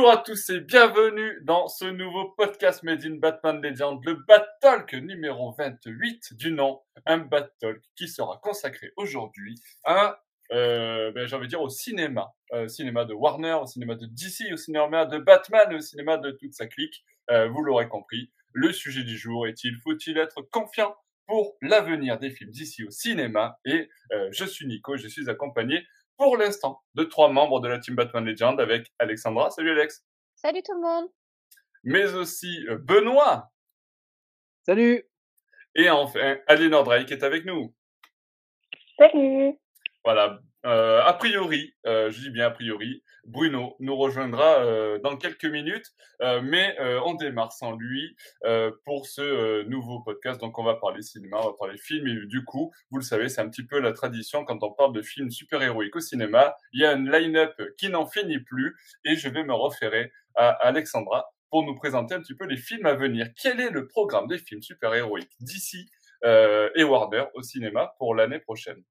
[0.00, 4.46] Bonjour à tous et bienvenue dans ce nouveau podcast Made in Batman Legend, le Bat
[4.62, 10.22] Talk numéro 28 du nom, un Bat Talk qui sera consacré aujourd'hui à,
[10.52, 15.04] euh, ben, dire au cinéma, euh, cinéma de Warner, au cinéma de DC, au cinéma
[15.04, 17.04] de Batman, au cinéma de toute sa clique.
[17.30, 22.30] Euh, vous l'aurez compris, le sujet du jour est-il, faut-il être confiant pour l'avenir des
[22.30, 23.58] films d'ici au cinéma?
[23.66, 25.84] Et euh, je suis Nico, je suis accompagné
[26.20, 29.48] pour l'instant de trois membres de la team Batman Legend avec Alexandra.
[29.48, 30.04] Salut Alex.
[30.34, 31.08] Salut tout le monde.
[31.82, 33.50] Mais aussi euh, Benoît.
[34.66, 35.02] Salut.
[35.74, 37.74] Et enfin Aliénor Drake est avec nous.
[38.98, 39.58] Salut.
[40.04, 40.40] Voilà.
[40.66, 45.44] Euh, a priori, euh, je dis bien a priori, Bruno nous rejoindra euh, dans quelques
[45.44, 45.86] minutes,
[46.20, 48.16] euh, mais euh, on démarre sans lui
[48.84, 50.40] pour ce nouveau podcast.
[50.40, 53.28] Donc on va parler cinéma, on va parler film, et du coup, vous le savez,
[53.28, 56.56] c'est un petit peu la tradition quand on parle de films super-héroïques au cinéma.
[56.72, 60.48] Il y a une line-up qui n'en finit plus, et je vais me référer à
[60.66, 63.28] Alexandra pour nous présenter un petit peu les films à venir.
[63.40, 65.88] Quel est le programme des films super-héroïques d'ici
[66.24, 68.82] et Warner au cinéma pour l'année prochaine?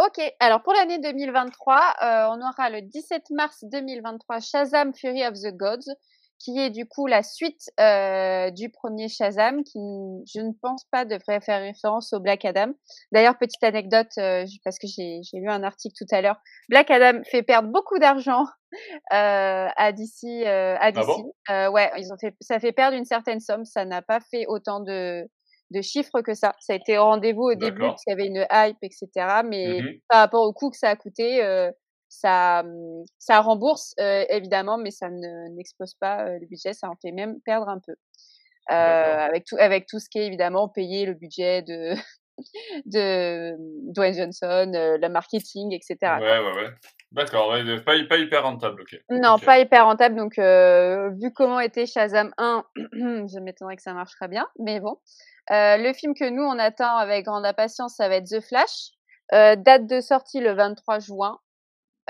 [0.00, 5.34] Ok, alors pour l'année 2023, euh, on aura le 17 mars 2023 Shazam Fury of
[5.34, 5.92] the Gods,
[6.38, 9.78] qui est du coup la suite euh, du premier Shazam, qui
[10.32, 12.72] je ne pense pas devrait faire référence au Black Adam.
[13.12, 16.40] D'ailleurs, petite anecdote, euh, parce que j'ai lu un article tout à l'heure,
[16.70, 18.46] Black Adam fait perdre beaucoup d'argent
[19.12, 20.46] euh, à DC.
[20.46, 21.04] à DC.
[21.46, 21.74] Ah bon?
[21.74, 23.66] Ouais, ils ont fait, ça fait perdre une certaine somme.
[23.66, 25.28] Ça n'a pas fait autant de
[25.70, 26.54] de chiffres que ça.
[26.60, 29.08] Ça a été au rendez-vous au début parce qu'il y avait une hype, etc.
[29.44, 29.98] Mais Mhm.
[30.08, 31.70] par rapport au coût que ça a coûté, euh,
[32.08, 36.72] ça, hum, ça rembourse euh, évidemment, mais ça ne n'explose pas euh, le budget.
[36.72, 37.94] Ça en fait même perdre un peu.
[38.68, 41.94] Avec tout, avec tout ce qui est évidemment payer le budget de
[42.86, 43.56] de
[43.92, 45.96] Dwayne Johnson, le marketing, etc.
[46.20, 46.70] Ouais, ouais, ouais.
[47.12, 49.00] D'accord, ouais, pas, pas hyper rentable, ok.
[49.10, 50.14] Non, pas hyper rentable.
[50.14, 54.46] Donc, vu comment était Shazam 1, je m'étonnerais que ça marchera bien.
[54.60, 54.96] Mais bon.
[55.50, 58.90] Euh, le film que nous, on attend avec grande impatience, ça va être The Flash.
[59.32, 61.38] Euh, date de sortie le 23 juin.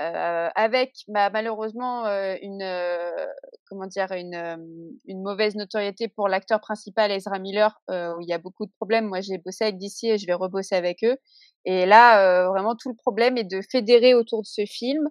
[0.01, 3.27] Euh, avec bah, malheureusement euh, une euh,
[3.69, 8.39] comment dire une, une mauvaise notoriété pour l'acteur principal Ezra Miller où il y a
[8.39, 9.07] beaucoup de problèmes.
[9.07, 11.17] Moi j'ai bossé avec DC et je vais rebosser avec eux.
[11.65, 15.07] Et là vraiment tout le problème est de fédérer autour de ce film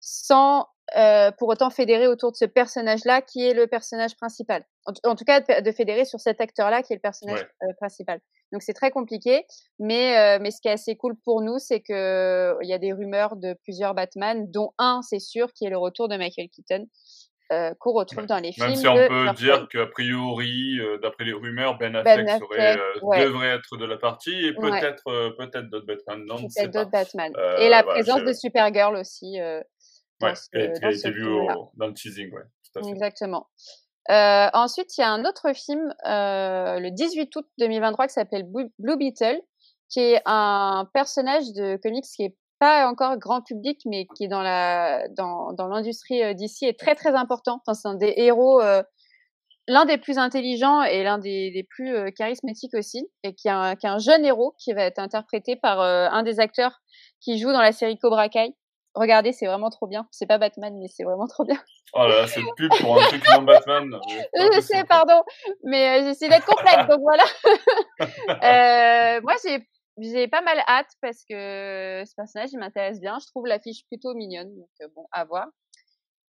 [0.00, 0.66] sans
[0.96, 4.64] euh, pour autant fédérer autour de ce personnage-là qui est le personnage principal.
[5.04, 7.68] En, tout cas, de, de fédérer sur cet acteur-là qui est le personnage Ouais.
[7.68, 8.20] euh, principal.
[8.52, 9.44] Donc c'est très compliqué,
[9.80, 12.78] mais euh, mais ce qui est assez cool pour nous, c'est que il y a
[12.78, 16.48] des rumeurs de plusieurs Batman, dont un, c'est sûr, qui est le retour de Michael
[16.50, 16.86] Keaton,
[17.80, 18.26] qu'on retrouve Ouais.
[18.26, 21.96] dans les Même films si on de peut dire qu'a priori, d'après les rumeurs, Ben
[21.96, 23.24] Affleck, Ben Affleck, ouais.
[23.24, 25.02] devrait être de la partie et peut-être
[25.36, 26.24] peut-être d'autres Batman.
[26.26, 27.32] Peut-être d'autres Batman.
[27.58, 29.38] Et la présence de Supergirl aussi
[30.22, 31.58] Ouais, ce, qui a, été ce vu film-là.
[31.58, 32.90] au- dans le teasing, ouais, tout à fait.
[32.90, 33.48] Exactement.
[34.10, 38.44] Euh, ensuite, il y a un autre film, euh, le 18 août 2023, qui s'appelle
[38.44, 39.40] Blue Beetle,
[39.88, 44.28] qui est un personnage de comics qui est pas encore grand public, mais qui est
[44.28, 47.60] dans la dans dans l'industrie euh, d'ici est très très important.
[47.66, 48.82] Enfin, c'est un des héros, euh,
[49.68, 53.74] l'un des plus intelligents et l'un des, des plus charismatiques aussi, et qui est, un,
[53.74, 56.80] qui est un jeune héros qui va être interprété par un des acteurs
[57.20, 58.54] qui joue dans la série Cobra Kai.
[58.96, 60.08] Regardez, c'est vraiment trop bien.
[60.10, 61.62] C'est pas Batman, mais c'est vraiment trop bien.
[61.92, 63.90] Oh là là, cette pub pour un truc non Batman.
[64.34, 65.22] Je sais, pardon,
[65.62, 67.24] mais euh, j'essaie d'être complète, donc voilà.
[68.42, 69.66] Euh, moi, j'ai
[69.98, 73.16] j'ai pas mal hâte parce que ce personnage, il m'intéresse bien.
[73.18, 75.46] Je trouve l'affiche plutôt mignonne, donc euh, bon, à voir.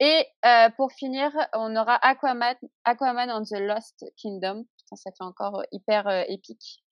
[0.00, 4.64] Et euh, pour finir, on aura Aquaman, Aquaman and the Lost Kingdom.
[4.76, 6.82] Putain, ça fait encore hyper euh, épique.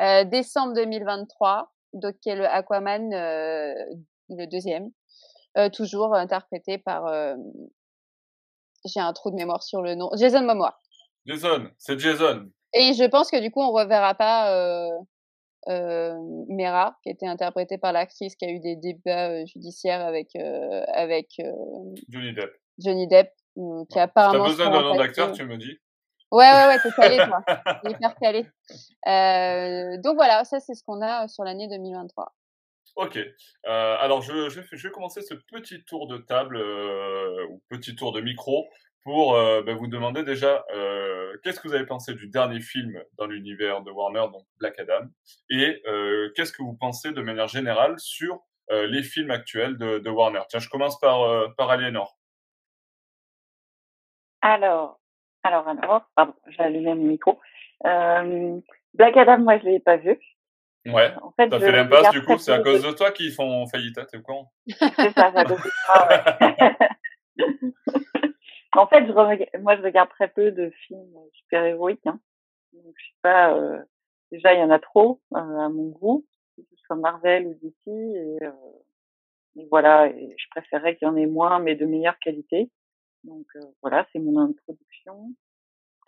[0.00, 3.14] Euh, décembre 2023, donc qui est le Aquaman,
[4.28, 4.90] le deuxième,
[5.58, 7.06] euh, toujours interprété par.
[7.06, 7.34] euh,
[8.84, 10.10] j'ai un trou de mémoire sur le nom.
[10.16, 10.78] Jason Momoa.
[11.26, 12.50] Jason, c'est Jason.
[12.74, 14.90] Et je pense que du coup, on reverra pas euh,
[16.48, 20.36] Mera, qui était interprétée par l'actrice qui a eu des débats judiciaires avec
[20.88, 21.40] avec
[22.08, 22.52] Johnny Depp.
[22.78, 24.44] Johnny Depp, qui Si t'as apparemment.
[24.44, 25.78] besoin d'un un nom d'acteur, tu me dis.
[26.30, 27.42] Ouais, ouais, ouais, t'es calé, toi.
[27.84, 28.44] Hyper calé.
[29.06, 32.34] Euh, donc voilà, ça c'est ce qu'on a sur l'année 2023.
[32.96, 33.16] Ok.
[33.16, 37.60] Euh, alors, je, je, vais- je vais commencer ce petit tour de table, euh, ou
[37.68, 38.68] petit tour de micro,
[39.02, 43.02] pour euh, ben, vous demander déjà euh, qu'est-ce que vous avez pensé du dernier film
[43.18, 45.08] dans l'univers de Warner, donc Black Adam,
[45.50, 49.98] et euh, qu'est-ce que vous pensez de manière générale sur euh, les films actuels de,
[49.98, 50.40] de Warner?
[50.48, 52.16] Tiens, je commence par, par Aliénor.
[54.40, 55.00] Alors,
[55.42, 57.40] alors, alors, pardon, allumé mon micro.
[57.82, 60.18] Black Adam, moi, je l'ai pas vu.
[60.86, 61.14] Ouais.
[61.22, 63.66] En fait, T'as fait l'impasse, regarde du coup, c'est à cause de toi qu'ils font
[63.66, 65.70] faillite, hein, t'es courant C'est ça, c'est à cause de
[67.38, 67.68] ouais.
[68.76, 72.06] En fait, je moi, je regarde très peu de films super-héroïques.
[72.06, 72.20] Hein.
[72.72, 73.54] Donc, je sais pas.
[73.54, 73.82] Euh,
[74.32, 76.26] déjà, il y en a trop euh, à mon goût,
[76.56, 77.72] que ce soit Marvel ou DC.
[77.86, 78.50] Et, euh,
[79.56, 82.70] et voilà, et je préférerais qu'il y en ait moins, mais de meilleure qualité.
[83.22, 83.46] Donc
[83.80, 85.32] voilà, c'est mon introduction.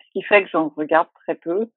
[0.01, 1.71] Ce qui fait que j'en regarde très peu.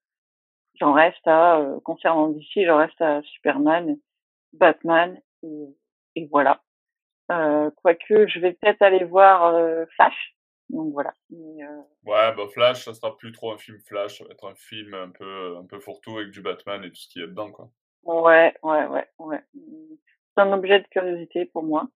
[0.80, 3.98] J'en reste à, concernant DC, j'en reste à Superman,
[4.52, 5.76] Batman et,
[6.16, 6.62] et voilà.
[7.30, 9.54] Euh, quoique, je vais peut-être aller voir
[9.94, 10.34] Flash
[10.70, 11.12] donc voilà.
[11.32, 14.54] Euh, ouais, bah Flash, ça sera plus trop un film Flash, ça va être un
[14.54, 17.50] film un peu, un peu fourre-tout avec du Batman et tout ce qui est dedans,
[17.50, 17.70] quoi.
[18.04, 19.44] Ouais, ouais, ouais, ouais.
[19.52, 21.88] C'est un objet de curiosité pour moi.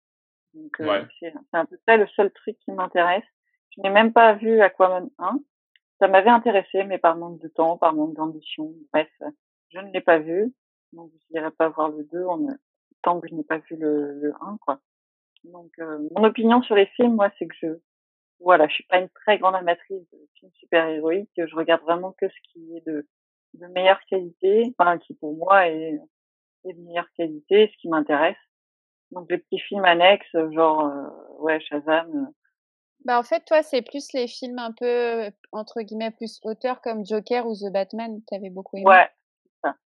[0.55, 3.25] Donc, euh, c'est un peu ça le seul truc qui m'intéresse.
[3.77, 5.39] Je n'ai même pas vu Aquaman 1.
[6.03, 8.75] Ça m'avait intéressé, mais par manque de temps, par manque d'ambition.
[8.93, 9.09] Bref,
[9.69, 10.53] je ne l'ai pas vu.
[10.93, 12.45] Donc, je n'irai pas voir le 2 en,
[13.03, 14.81] tant que je n'ai pas vu le, le 1, quoi.
[15.45, 17.69] Donc, euh, mon opinion sur les films, moi, c'est que je,
[18.41, 21.31] voilà, je suis pas une très grande amatrice de films super-héroïques.
[21.37, 23.07] Je regarde vraiment que ce qui est de,
[23.69, 26.01] meilleure qualité, enfin, qui pour moi est,
[26.65, 28.35] est de meilleure qualité, ce qui m'intéresse.
[29.13, 32.33] Donc, les petits films annexes, genre, euh, ouais, Shazam.
[33.05, 37.05] Bah, en fait, toi, c'est plus les films un peu, entre guillemets, plus auteurs comme
[37.05, 38.87] Joker ou The Batman, tu avais beaucoup aimé?
[38.87, 39.09] Ouais.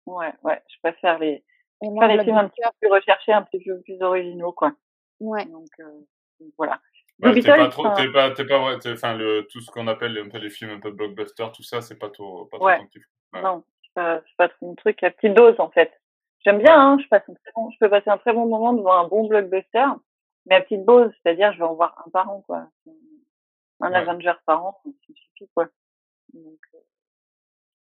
[0.08, 1.44] Ouais, ouais, je préfère les,
[1.82, 4.72] je les films un petit peu plus recherchés, un petit peu plus originaux, quoi.
[5.20, 5.44] Ouais.
[5.46, 6.80] Donc, euh, voilà.
[7.20, 10.18] Bah, t'es pas trop, t'es pas, t'es pas vrai, enfin, le, tout ce qu'on appelle
[10.18, 13.42] un peu les films un peu blockbuster, tout ça, c'est pas trop, pas trop ouais.
[13.42, 15.92] Non, c'est pas, c'est pas mon truc, à petite dose, en fait.
[16.46, 18.72] J'aime bien, hein, je passe un très bon, je peux passer un très bon moment
[18.72, 19.88] devant un bon blockbuster,
[20.48, 22.68] mais à petite dose, c'est-à-dire, je vais en voir un par an, quoi.
[23.80, 25.66] Un Avenger par an, ça suffit, quoi.
[26.34, 26.80] Donc, euh,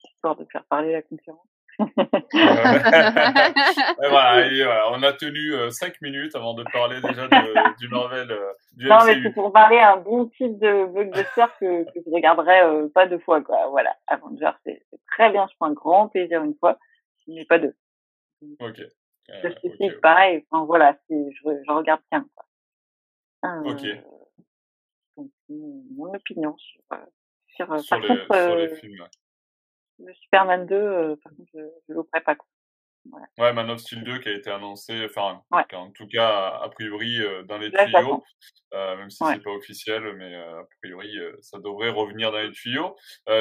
[0.05, 1.47] histoire de faire parler la concurrence
[3.99, 8.31] voilà, on a tenu 5 euh, minutes avant de parler déjà de, du Marvel.
[8.31, 12.11] Euh, du non, mais c'est pour parler un bon type de blockbuster que, que je
[12.13, 13.69] regarderai euh, pas deux fois, quoi.
[13.71, 16.79] Voilà, Avenger, c'est très bien, je prends un grand plaisir une fois,
[17.27, 17.75] mais pas deux.
[18.61, 18.81] Ok.
[19.31, 19.91] Euh, okay.
[20.03, 21.15] pareil, enfin, voilà, je,
[21.45, 22.45] je regarde bien, quoi.
[23.43, 23.87] Ok.
[25.17, 26.81] Donc, mon opinion sur,
[27.47, 29.07] sur, sur, les, contre, sur les films
[30.05, 32.35] le Superman 2, euh, par contre, je ne l'ouvrais pas.
[32.35, 32.47] Quoi.
[33.11, 33.27] Voilà.
[33.39, 37.21] Ouais, Man of Steel 2 qui a été annoncé, enfin, en tout cas, a priori,
[37.21, 38.23] euh, dans les tuyaux,
[38.75, 42.39] euh, même si c'est pas officiel, mais euh, a priori, euh, ça devrait revenir dans
[42.39, 42.97] les tuyaux.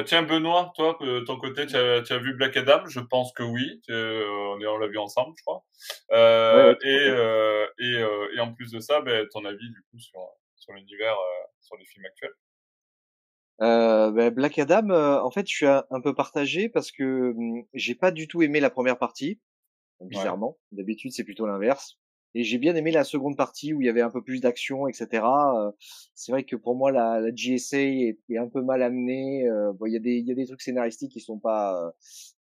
[0.05, 2.85] tiens, Benoît, toi, de ton côté, tu as, as, vu Black Adam?
[2.87, 3.81] Je pense que oui.
[3.89, 5.63] on on l'a vu ensemble, je crois.
[6.09, 8.05] Ouais, et, et,
[8.35, 10.19] et, en plus de ça, ben, ton avis, du coup, sur,
[10.55, 11.17] sur l'univers,
[11.61, 12.33] sur les films actuels?
[13.61, 17.63] Euh, bah, Black Adam, euh, en fait, je suis un, peu partagé parce que mmh,
[17.73, 19.39] j'ai pas du tout aimé la première partie,
[20.06, 20.57] bizarrement.
[20.71, 21.98] D'habitude, c'est plutôt l'inverse.
[22.33, 24.88] Et j'ai bien aimé la seconde partie où il y avait un peu plus d'action,
[24.88, 25.24] etc.
[25.25, 25.71] Euh,
[26.15, 29.48] c'est vrai que pour moi, la, la GSA est, un peu mal amenée.
[29.48, 31.94] Euh, bon, il y a des, il y a des trucs scénaristiques qui sont pas,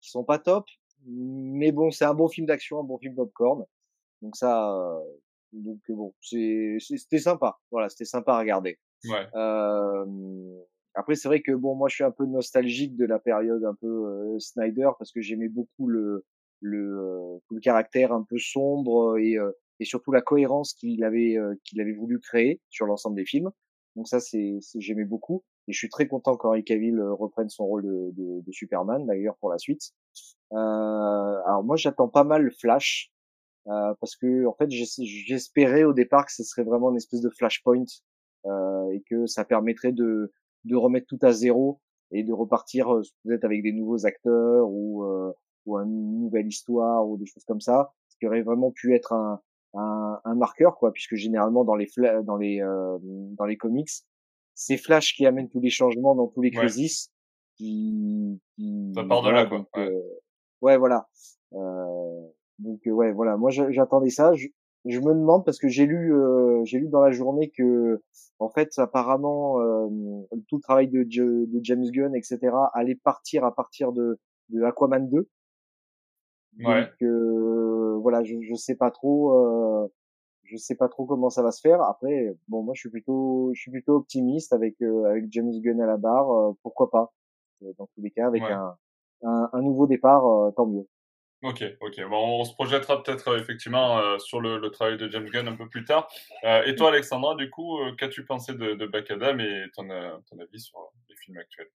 [0.00, 0.66] qui sont pas top.
[1.06, 3.64] Mais bon, c'est un bon film d'action, un bon film popcorn.
[4.22, 4.98] Donc ça,
[5.52, 7.58] donc bon, c'est, c'était sympa.
[7.70, 8.78] Voilà, c'était sympa à regarder.
[9.04, 9.26] Ouais.
[9.34, 10.04] Euh,
[10.94, 13.74] après, c'est vrai que bon, moi, je suis un peu nostalgique de la période un
[13.74, 16.24] peu euh, Snyder parce que j'aimais beaucoup le
[16.60, 21.36] le, euh, le caractère un peu sombre et euh, et surtout la cohérence qu'il avait
[21.64, 23.50] qu'il avait voulu créer sur l'ensemble des films.
[23.94, 27.82] Donc ça, c'est j'aimais beaucoup et je suis très content qu'Henry Cavill reprenne son rôle
[27.82, 29.92] de, de, de Superman d'ailleurs pour la suite.
[30.52, 33.12] Euh, alors moi, j'attends pas mal Flash
[33.68, 37.30] euh, parce que en fait, j'espérais au départ que ce serait vraiment une espèce de
[37.30, 37.84] flashpoint
[38.46, 40.32] euh, et que ça permettrait de
[40.64, 41.80] de remettre tout à zéro
[42.12, 45.32] et de repartir euh, peut-être avec des nouveaux acteurs ou euh,
[45.66, 49.12] ou une nouvelle histoire ou des choses comme ça, ce qui aurait vraiment pu être
[49.12, 49.40] un,
[49.74, 51.88] un, un marqueur quoi, puisque généralement dans les
[52.24, 53.90] dans les euh, dans les comics,
[54.54, 57.10] c'est Flash qui amène tous les changements dans tous les crises.
[57.56, 59.66] Qui, qui, ça part de là quoi.
[59.76, 59.90] ouais.
[60.60, 60.76] ouais.
[60.76, 61.08] voilà.
[61.54, 62.26] Euh,
[62.58, 64.34] donc ouais voilà, moi j'attendais ça.
[64.34, 64.48] Je,
[64.86, 68.02] je me demande parce que j'ai lu euh, j'ai lu dans la journée que
[68.38, 69.88] en fait apparemment euh,
[70.48, 72.38] tout le travail de, de James Gunn etc
[72.72, 74.18] allait partir à partir de,
[74.50, 75.28] de Aquaman 2
[76.60, 76.82] ouais.
[76.82, 79.88] donc euh, voilà je je sais pas trop euh,
[80.44, 83.50] je sais pas trop comment ça va se faire après bon moi je suis plutôt
[83.54, 87.12] je suis plutôt optimiste avec euh, avec James Gunn à la barre pourquoi pas
[87.78, 88.76] dans tous les cas avec un,
[89.22, 90.22] un, un nouveau départ
[90.54, 90.86] tant mieux
[91.42, 92.00] Ok, ok.
[92.08, 95.46] Bon, on se projettera peut-être euh, effectivement euh, sur le, le, travail de James Gunn
[95.46, 96.08] un peu plus tard.
[96.44, 99.86] Euh, et toi, Alexandra, du coup, euh, qu'as-tu pensé de, de, Black Adam et ton,
[100.28, 101.68] ton avis sur les films actuels?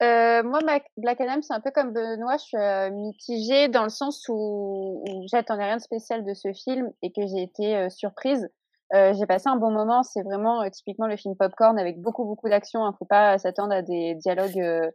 [0.00, 0.60] Moi,
[0.96, 5.64] Black Adam, c'est un peu comme Benoît, je suis mitigée dans le sens où, j'attendais
[5.64, 8.48] rien de spécial de ce film et que j'ai été surprise.
[8.92, 10.02] Euh, j'ai passé un bon moment.
[10.02, 12.80] C'est vraiment euh, typiquement le film popcorn avec beaucoup beaucoup d'action.
[12.80, 12.90] Il hein.
[12.90, 14.90] ne faut pas s'attendre à des dialogues euh,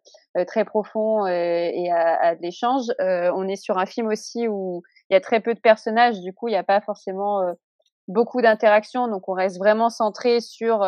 [0.45, 2.85] très profonds et à, à de l'échange.
[2.99, 6.19] on est sur un film aussi où il y a très peu de personnages.
[6.19, 7.41] Du coup, il n'y a pas forcément
[8.07, 9.07] beaucoup d'interactions.
[9.07, 10.85] Donc, on reste vraiment centré sur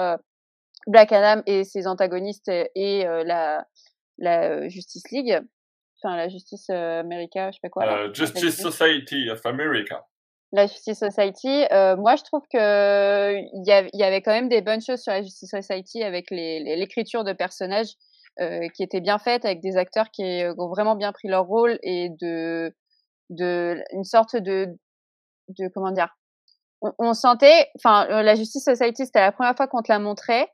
[0.88, 3.66] Black Adam et ses antagonistes et la,
[4.18, 5.40] la Justice League.
[6.02, 8.14] Enfin, la Justice America, je sais pas quoi.
[8.14, 10.06] Justice Society of America
[10.52, 11.66] la Justice Society.
[11.72, 15.22] Euh, moi, je trouve que il y, avait quand même des bonnes choses sur la
[15.22, 17.94] Justice Society avec l'écriture de personnages
[18.40, 21.78] euh, qui étaient bien faites, avec des acteurs qui ont vraiment bien pris leur rôle
[21.84, 22.74] et de,
[23.30, 24.68] de une sorte de,
[25.50, 26.16] de comment dire.
[26.82, 30.48] On, on sentait, enfin, la Justice Society, c'était la première fois qu'on te la montrait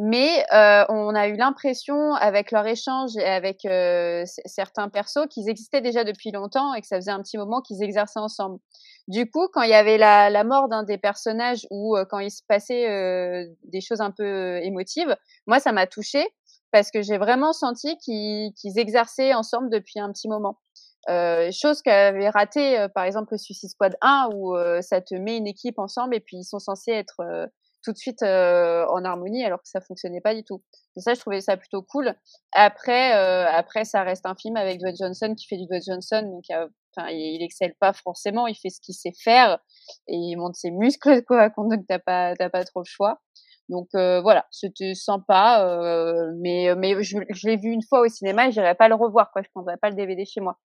[0.00, 5.48] mais euh, on a eu l'impression, avec leur échange et avec euh, certains persos, qu'ils
[5.48, 8.60] existaient déjà depuis longtemps et que ça faisait un petit moment qu'ils exerçaient ensemble.
[9.08, 12.20] Du coup, quand il y avait la, la mort d'un des personnages ou euh, quand
[12.20, 15.16] il se passait euh, des choses un peu euh, émotives,
[15.48, 16.28] moi, ça m'a touchée
[16.70, 20.60] parce que j'ai vraiment senti qu'ils exerçaient ensemble depuis un petit moment.
[21.08, 25.48] Euh, chose qu'avait raté, par exemple, le Suicide Squad 1, où ça te met une
[25.48, 27.48] équipe ensemble et puis ils sont censés être
[27.82, 30.62] tout de suite euh, en harmonie alors que ça fonctionnait pas du tout.
[30.96, 32.14] Donc ça, je trouvais ça plutôt cool.
[32.52, 36.22] Après, euh, après, ça reste un film avec Dwayne Johnson qui fait du Dwayne Johnson,
[36.22, 39.58] donc enfin, il, excelle pas forcément, il fait ce qu'il sait faire
[40.06, 43.20] et il monte ses muscles quoi, donc t'as pas t'as pas trop le choix.
[43.68, 48.08] Donc euh, voilà, c'était sympa, euh, mais mais je, je l'ai vu une fois au
[48.08, 50.58] cinéma, et j'irai pas le revoir quoi, je prendrai pas le DVD chez moi.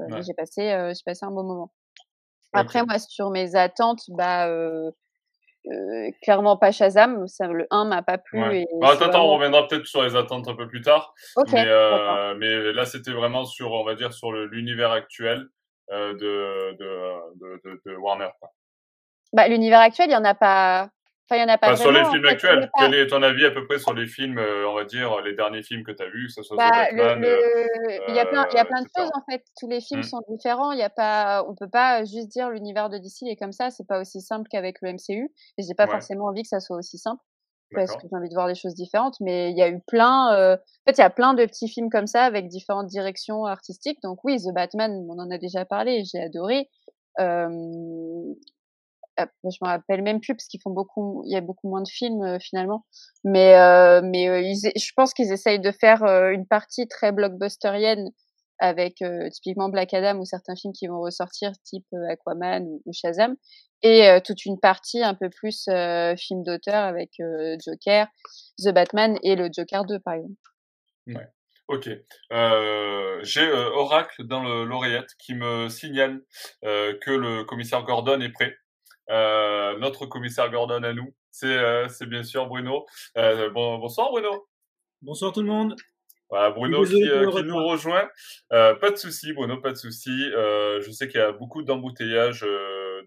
[0.00, 1.72] Euh, J'ai passé j'ai passé un bon moment.
[2.52, 4.48] Après moi sur mes attentes, bah
[5.68, 8.40] euh, clairement pas Shazam, ça, le 1 m'a pas plu.
[8.54, 11.14] Et bah, attends, on reviendra peut-être sur les attentes un peu plus tard.
[11.52, 15.48] mais, euh, mais, là, c'était vraiment sur, on va dire, sur l'univers actuel
[15.92, 18.28] euh, de, de, de, de, Warner.
[19.32, 20.90] Bah, l'univers actuel, il y en a pas.
[21.28, 21.74] Enfin, il y en a pas.
[21.74, 24.68] sur les films actuels, quel est ton avis à peu près sur les films, euh,
[24.68, 27.20] on va dire, les derniers films que tu as vus, que ce soit bah, Batman
[27.20, 29.42] le, euh, Il y a plein, il y a plein de choses en fait.
[29.58, 30.04] Tous les films mmh.
[30.04, 30.70] sont différents.
[30.70, 33.70] Il y a pas, on peut pas juste dire l'univers de DC est comme ça.
[33.70, 35.28] C'est pas aussi simple qu'avec le MCU.
[35.58, 37.22] Et j'ai pas forcément envie que ça soit aussi simple
[37.74, 39.16] parce que j'ai envie de voir des choses différentes.
[39.20, 40.54] Mais il y a eu plein, euh...
[40.54, 43.98] en fait, il y a plein de petits films comme ça avec différentes directions artistiques.
[44.02, 46.68] Donc oui, The Batman, on en a déjà parlé, j'ai adoré.
[47.18, 47.48] Euh,
[49.18, 51.88] je me rappelle même plus parce qu'ils font beaucoup, il y a beaucoup moins de
[51.88, 52.84] films euh, finalement.
[53.24, 58.10] Mais euh, mais euh, je pense qu'ils essayent de faire une partie très blockbusterienne
[58.58, 63.36] avec typiquement Black Adam ou certains films qui vont ressortir type Aquaman ou, Shazam
[63.82, 65.68] et toute une partie un peu plus
[66.16, 67.10] film d'auteur avec
[67.62, 68.06] Joker,
[68.64, 70.40] The Batman et le Joker 2 par exemple.
[71.06, 71.28] Ouais.
[71.68, 71.90] Ok.
[73.24, 76.22] J'ai Oracle dans l'oreillette qui me signale
[76.62, 78.56] que le commissaire Gordon est prêt.
[79.10, 82.86] Euh, notre commissaire Gordon à nous, c'est euh, bien sûr Bruno.
[83.16, 84.48] Euh, bon, bonsoir Bruno.
[85.02, 85.76] Bonsoir tout le monde.
[86.28, 88.08] Voilà, Bruno qui, euh, qui nous rejoint.
[88.52, 90.10] Euh, pas de souci, Bruno, pas de souci.
[90.34, 92.44] Euh, je sais qu'il y a beaucoup d'embouteillages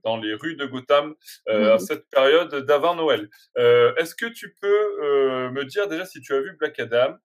[0.06, 1.16] dans les rues de Gotham
[1.48, 3.30] à cette période d'avant Noël.
[3.58, 7.16] Est-ce que tu peux me dire déjà si tu as vu Black Adam?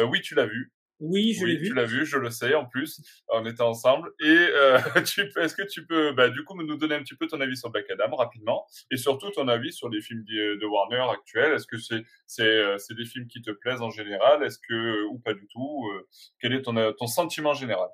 [0.00, 0.72] Oui, tu l'as vu.
[1.00, 1.68] Oui, je l'ai vu.
[1.68, 3.00] Tu l'as vu, je le sais en plus.
[3.28, 4.10] On était ensemble.
[4.20, 7.40] Et euh, est-ce que tu peux, bah, du coup, nous donner un petit peu ton
[7.40, 11.52] avis sur Black Adam rapidement, et surtout ton avis sur les films de Warner actuels.
[11.52, 14.42] Est-ce que c'est c'est euh, c'est des films qui te plaisent en général?
[14.44, 15.90] Est-ce que ou pas du tout?
[15.94, 16.06] Euh,
[16.40, 17.88] Quel est ton ton sentiment général?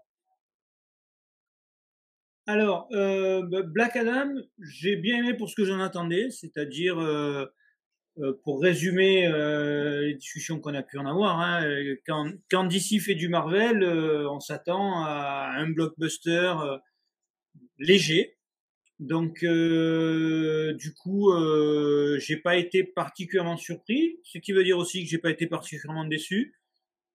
[2.47, 4.28] Alors, euh, bah, Black Adam,
[4.59, 7.47] j'ai bien aimé pour ce que j'en attendais, c'est-à-dire euh, euh,
[8.43, 11.64] pour résumer euh, les discussions qu'on a pu en avoir, hein,
[12.07, 16.55] quand, quand DC fait du Marvel, euh, on s'attend à un blockbuster
[17.79, 18.37] léger.
[18.99, 21.33] Donc, du coup,
[22.19, 26.05] j'ai pas été particulièrement surpris, ce qui veut dire aussi que j'ai pas été particulièrement
[26.05, 26.55] déçu.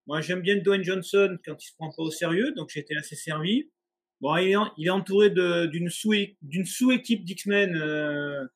[0.08, 3.16] Moi, j'aime bien Dwayne Johnson quand il se prend pas au sérieux, donc j'étais assez
[3.16, 3.70] servi.
[4.22, 4.52] Bon, il
[4.86, 8.50] est, entouré d'une sous-équipe d'X-Men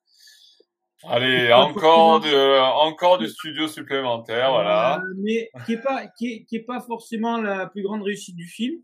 [1.04, 4.98] Allez, encore de, encore du studio supplémentaire, voilà.
[4.98, 8.36] Euh, mais qui est pas, qui est, qui est pas forcément la plus grande réussite
[8.36, 8.80] du film.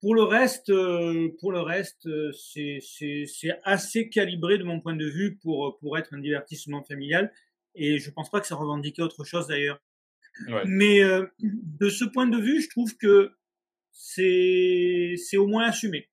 [0.00, 4.80] Pour le reste, euh, pour le reste, euh, c'est, c'est, c'est assez calibré de mon
[4.80, 7.32] point de vue pour, pour être un divertissement familial.
[7.74, 9.80] Et je pense pas que ça revendiquait autre chose d'ailleurs.
[10.48, 10.62] Ouais.
[10.66, 11.00] Mais
[11.40, 13.32] de ce point de vue, je trouve que
[13.90, 16.07] c'est, c'est au moins assumé.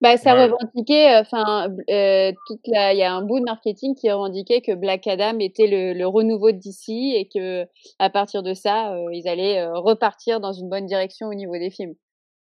[0.00, 3.96] Bah, ça revendiquait, euh, enfin, euh, toute la, il y a un bout de marketing
[3.96, 7.66] qui revendiquait que Black Adam était le, le renouveau de DC et que
[7.98, 11.58] à partir de ça, euh, ils allaient euh, repartir dans une bonne direction au niveau
[11.58, 11.94] des films.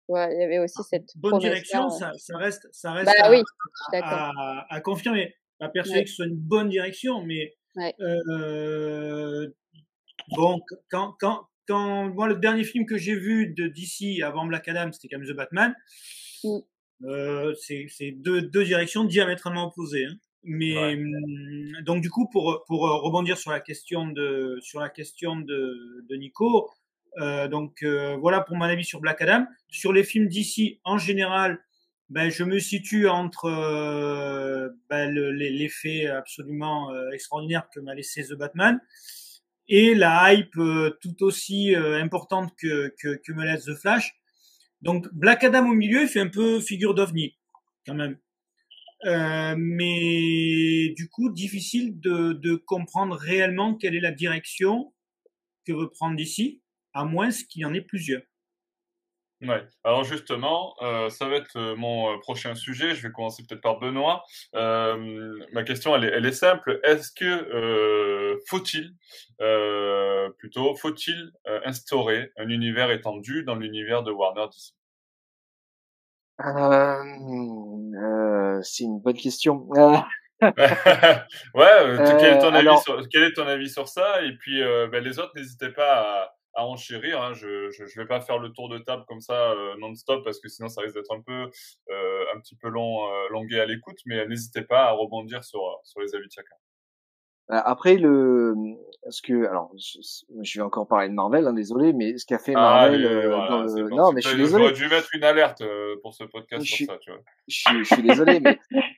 [0.09, 3.26] Ouais, il y avait aussi ah, cette bonne direction, ça, ça, reste, ça reste bah,
[3.26, 3.42] à, oui,
[3.92, 5.35] à, à, confirmer.
[5.59, 7.54] pas persuadé que ce soit une bonne direction, mais
[8.00, 9.47] euh,
[10.35, 14.68] bon, quand, quand, quand moi, le dernier film que j'ai vu de DC avant Black
[14.68, 15.75] Adam, c'était quand même The Batman.
[16.44, 16.59] Mm.
[17.04, 20.06] Euh, c'est deux, deux directions diamétralement opposées.
[20.06, 20.16] Hein.
[20.44, 25.37] Mais hum, donc du coup, pour, pour rebondir sur la question de sur la question
[25.37, 26.71] de, de Nico,
[27.18, 29.47] euh, donc euh, voilà pour mon avis sur Black Adam.
[29.68, 31.61] Sur les films d'ici en général,
[32.12, 38.35] ben, je me situe entre euh, ben, l'effet absolument euh, extraordinaire que m'a laissé The
[38.35, 38.80] Batman
[39.66, 44.14] et la hype euh, tout aussi importante que, que, que, me laisse The Flash.
[44.83, 47.37] Donc Black Adam au milieu, il fait un peu figure d'ovni
[47.87, 48.19] quand même.
[49.57, 54.93] mais du coup, difficile de, comprendre réellement quelle est la direction
[55.65, 56.62] que veut prendre d'ici
[56.95, 58.23] à moins qu'il y en ait plusieurs.
[59.42, 59.64] Ouais.
[59.82, 62.94] Alors justement, euh, ça va être euh, mon euh, prochain sujet.
[62.94, 64.25] Je vais commencer peut-être par Benoît.
[64.54, 66.78] Euh, ma question, elle est, elle est simple.
[66.84, 68.94] Est-ce que euh, faut-il,
[69.40, 71.32] euh, plutôt, faut-il
[71.64, 74.75] instaurer un univers étendu dans l'univers de Warner DC
[78.62, 79.66] C'est une bonne question.
[79.70, 80.52] ouais,
[81.54, 84.22] quel est, ton avis sur, quel est ton avis sur ça?
[84.22, 87.23] Et puis, ben, les autres, n'hésitez pas à à enchérir.
[87.23, 87.32] Hein.
[87.35, 90.40] Je, je, je, vais pas faire le tour de table comme ça euh, non-stop parce
[90.40, 91.50] que sinon ça risque d'être un peu
[91.90, 93.99] euh, un petit peu long, euh, longué à l'écoute.
[94.06, 96.54] Mais n'hésitez pas à rebondir sur sur les avis de chacun.
[97.49, 98.54] Après le,
[99.11, 102.54] ce que alors je, vais encore parler de Marvel, hein, désolé, mais ce qu'a fait
[102.54, 104.64] ah, Marvel, euh, non mais je suis désolé.
[104.64, 105.62] J'aurais dû mettre une alerte
[106.02, 107.21] pour ce podcast je, sur ça, tu vois.
[107.49, 108.59] Je, je suis désolé, mais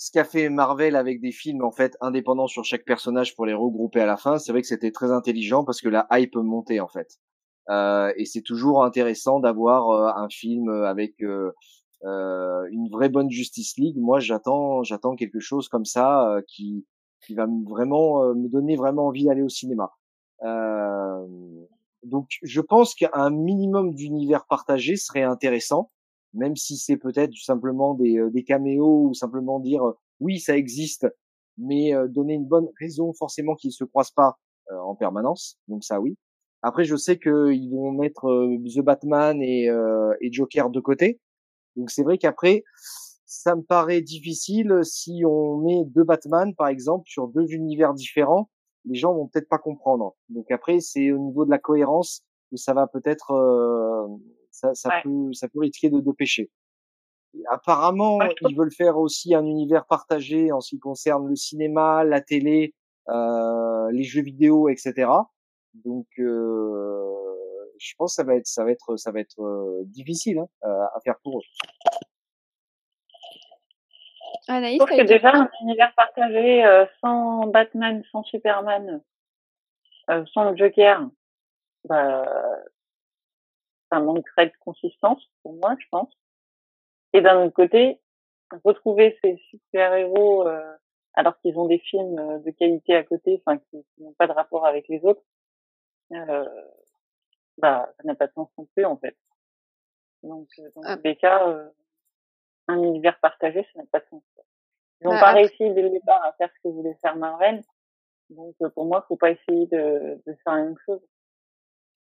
[0.00, 3.52] ce qu'a fait Marvel avec des films en fait indépendants sur chaque personnage pour les
[3.52, 6.80] regrouper à la fin, c'est vrai que c'était très intelligent parce que la hype montait
[6.80, 7.18] en fait.
[7.68, 11.52] Euh, et c'est toujours intéressant d'avoir euh, un film avec euh,
[12.04, 13.98] euh, une vraie bonne Justice League.
[13.98, 16.86] Moi, j'attends, j'attends quelque chose comme ça euh, qui
[17.26, 19.90] qui va vraiment me donner vraiment envie d'aller au cinéma.
[22.04, 25.90] donc, je pense qu'un minimum d'univers partagé serait intéressant
[26.32, 30.56] même si c'est peut-être simplement des, euh, des caméos ou simplement dire euh, oui ça
[30.56, 31.06] existe,
[31.58, 34.38] mais euh, donner une bonne raison forcément qu'ils se croisent pas
[34.72, 35.58] en permanence.
[35.66, 36.16] Donc ça oui.
[36.62, 38.22] Après je sais qu'ils vont mettre
[38.76, 39.68] The Batman et,
[40.20, 41.18] et Joker de côté.
[41.74, 42.62] Donc c'est vrai qu'après
[43.26, 48.48] ça me paraît difficile si on met deux Batman par exemple sur deux univers différents,
[48.84, 50.14] les gens vont peut-être pas comprendre.
[50.28, 53.32] Donc après c'est au niveau de la cohérence que ça va peut-être
[54.60, 56.50] ça, ça peut, ça peut risquer de, de pêcher.
[57.48, 58.18] apparemment,
[58.48, 62.74] ils veulent faire aussi un univers partagé en ce qui concerne le cinéma, la télé,
[63.08, 65.10] euh, les jeux vidéo, etc.
[65.84, 67.04] Donc, euh,
[67.78, 70.48] je pense que ça va être, ça va être, ça va être euh, difficile hein,
[70.62, 71.42] à faire pour eux.
[74.48, 79.00] Anaïs, je trouve que déjà un univers partagé euh, sans Batman, sans Superman,
[80.10, 81.08] euh, sans le Joker,
[81.88, 82.26] bah,
[83.90, 86.12] ça manquerait de consistance pour moi, je pense.
[87.12, 88.00] Et d'un autre côté,
[88.64, 90.76] retrouver ces super-héros euh,
[91.14, 94.32] alors qu'ils ont des films euh, de qualité à côté, enfin qui, n'ont pas de
[94.32, 95.22] rapport avec les autres,
[96.12, 96.48] euh,
[97.58, 99.16] bah ça n'a pas de sens non plus en fait.
[100.22, 100.96] Donc euh, dans ah.
[100.96, 101.68] tous les cas, euh,
[102.68, 104.22] un univers partagé, ça n'a pas de sens.
[105.00, 107.62] Ils n'ont bah, pas réussi dès le départ à faire ce que voulait faire Marvel,
[108.28, 111.00] donc pour moi, faut pas essayer de, de faire la même chose.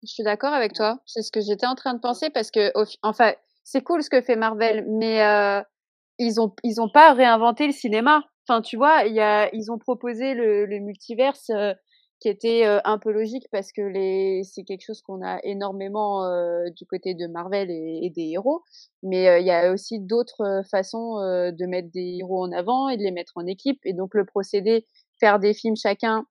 [0.03, 0.99] Je suis d'accord avec toi.
[1.05, 3.33] C'est ce que j'étais en train de penser parce que, enfin,
[3.63, 5.61] c'est cool ce que fait Marvel, mais euh,
[6.19, 8.23] ils ont ils ont pas réinventé le cinéma.
[8.47, 11.73] Enfin, tu vois, il y a ils ont proposé le, le multiverse euh,
[12.19, 16.23] qui était euh, un peu logique parce que les c'est quelque chose qu'on a énormément
[16.75, 18.63] du côté de Marvel et, et des héros,
[19.03, 23.03] mais il y a aussi d'autres façons de mettre des héros en avant et de
[23.03, 23.79] les mettre en équipe.
[23.85, 24.85] Et donc le procédé,
[25.19, 26.25] faire des films chacun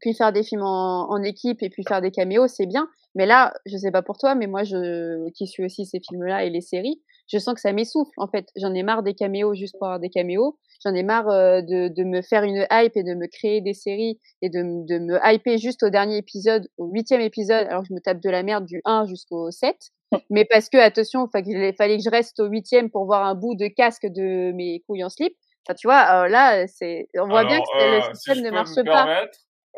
[0.00, 2.88] puis faire des films en, en, équipe et puis faire des caméos, c'est bien.
[3.14, 6.44] Mais là, je sais pas pour toi, mais moi, je, qui suis aussi ces films-là
[6.44, 8.46] et les séries, je sens que ça m'essouffle, en fait.
[8.56, 10.58] J'en ai marre des caméos juste pour avoir des caméos.
[10.84, 13.74] J'en ai marre euh, de, de me faire une hype et de me créer des
[13.74, 17.88] séries et de, de me hyper juste au dernier épisode, au huitième épisode, alors que
[17.88, 19.76] je me tape de la merde du 1 jusqu'au 7.
[20.30, 23.54] Mais parce que, attention, il fallait que je reste au huitième pour voir un bout
[23.54, 25.34] de casque de mes couilles en slip.
[25.66, 28.74] Enfin, tu vois, euh, là, c'est, on voit bien que le euh, système ne marche
[28.84, 29.26] pas.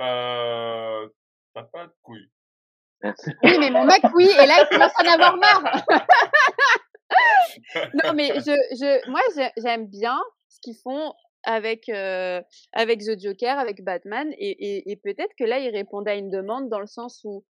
[0.01, 1.09] Euh,
[1.55, 2.31] t'as pas de couilles.
[3.05, 5.85] Oui, mais mon mec, oui, et là, il commence à en avoir marre.
[8.05, 9.21] non, mais je, je, moi,
[9.57, 11.13] j'aime bien ce qu'ils font
[11.45, 12.41] avec euh,
[12.73, 16.31] avec The Joker, avec Batman, et, et, et peut-être que là, ils répondent à une
[16.31, 17.45] demande dans le sens où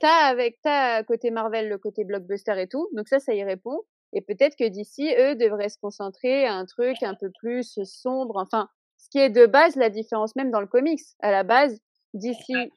[0.00, 3.82] t'as avec t'as côté Marvel le côté blockbuster et tout, donc ça, ça y répond.
[4.14, 8.36] Et peut-être que d'ici, eux devraient se concentrer à un truc un peu plus sombre.
[8.36, 11.00] Enfin, ce qui est de base la différence même dans le comics.
[11.20, 11.80] À la base,
[12.14, 12.70] DC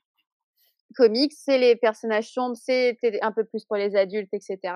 [0.95, 4.73] Comics, c'est les personnages sombres, c'était un peu plus pour les adultes, etc.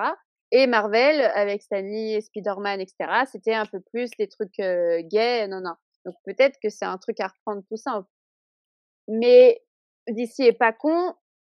[0.52, 5.62] Et Marvel, avec Stanley, Spider-Man, etc., c'était un peu plus des trucs euh, gays, non,
[5.62, 5.74] non.
[6.06, 8.06] Donc peut-être que c'est un truc à reprendre tout ça.
[9.08, 9.62] Mais
[10.10, 11.14] DC est pas con.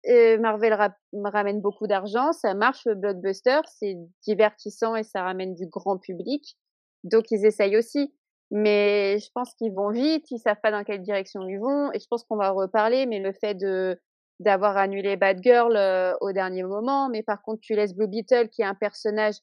[0.07, 0.77] Euh, Marvel
[1.25, 6.59] ramène beaucoup d'argent, ça marche le blockbuster, c'est divertissant et ça ramène du grand public.
[7.05, 8.15] Donc ils essayent aussi.
[8.51, 11.91] Mais je pense qu'ils vont vite, ils savent pas dans quelle direction ils vont.
[11.93, 13.99] Et je pense qu'on va reparler, mais le fait de
[14.41, 18.49] d'avoir annulé Bad Girl euh, au dernier moment, mais par contre tu laisses Blue Beetle
[18.49, 19.37] qui est un personnage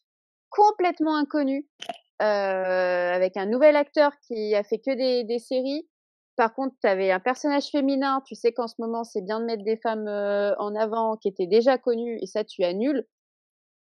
[0.50, 1.66] complètement inconnu
[2.22, 5.88] euh, avec un nouvel acteur qui a fait que des, des séries.
[6.36, 9.46] Par contre, tu avais un personnage féminin, tu sais qu'en ce moment c'est bien de
[9.46, 13.06] mettre des femmes euh, en avant qui étaient déjà connues et ça tu annules.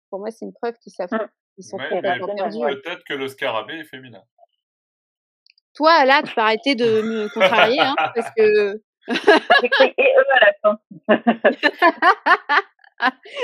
[0.10, 1.28] Pour moi, c'est une preuve qu'ils savent mmh.
[1.58, 4.23] ils sont Peut-être que le scarabée est féminin.
[5.75, 10.39] Toi, là, tu peux arrêter de me contrarier, hein, parce que J'ai et eux à
[10.39, 10.79] la fin.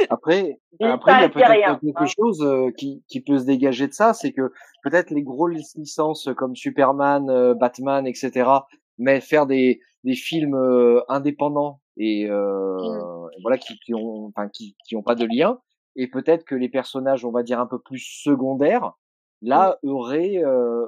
[0.10, 3.94] après, après, il y a peut-être quelque chose euh, qui, qui peut se dégager de
[3.94, 4.52] ça, c'est que
[4.84, 8.50] peut-être les grosses licences comme Superman, euh, Batman, etc.,
[8.98, 13.42] mais faire des, des films euh, indépendants et mmh.
[13.42, 15.60] voilà qui, qui ont, enfin qui, qui ont pas de lien,
[15.96, 18.94] et peut-être que les personnages, on va dire un peu plus secondaires,
[19.42, 19.90] là mmh.
[19.90, 20.44] auraient,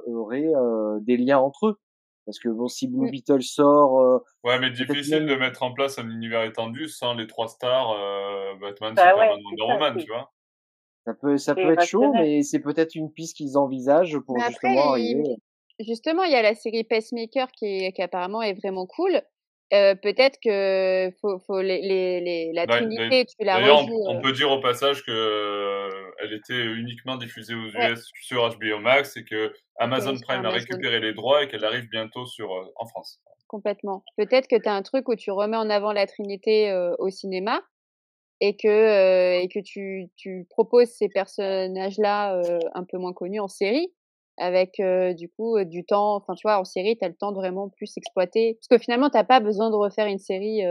[0.06, 0.52] auraient
[1.00, 1.78] des liens entre eux.
[2.26, 3.10] Parce que bon, si Blue mmh.
[3.10, 4.00] Beetle sort.
[4.00, 7.92] Euh, ouais, mais difficile de mettre en place un univers étendu sans les trois stars
[7.92, 10.32] euh, Batman, bah Superman, Wonder Woman, tu vois?
[11.06, 14.92] Ça peut, ça peut être chaud, mais c'est peut-être une piste qu'ils envisagent pour justement
[14.92, 15.36] arriver.
[15.80, 19.20] Justement, il y a la série Pacemaker qui, qui apparemment est vraiment cool.
[19.74, 23.92] Euh, peut-être que faut, faut les, les, la Trinité, tu la rejoues.
[24.06, 25.88] On, on, peut dire au passage que
[26.20, 31.00] elle était uniquement diffusée aux US sur HBO Max et que Amazon Prime a récupéré
[31.00, 33.20] les droits et qu'elle arrive bientôt sur, euh, en France.
[33.48, 34.04] Complètement.
[34.16, 37.10] Peut-être que tu as un truc où tu remets en avant la Trinité euh, au
[37.10, 37.62] cinéma
[38.40, 42.40] et que, euh, et que tu, tu proposes ces personnages-là
[42.74, 43.92] un peu moins connus en série
[44.36, 44.80] avec
[45.16, 46.16] du coup du temps.
[46.16, 48.54] Enfin, tu vois, en série, tu as le temps de vraiment plus exploiter.
[48.54, 50.62] Parce que finalement, tu pas besoin de refaire une série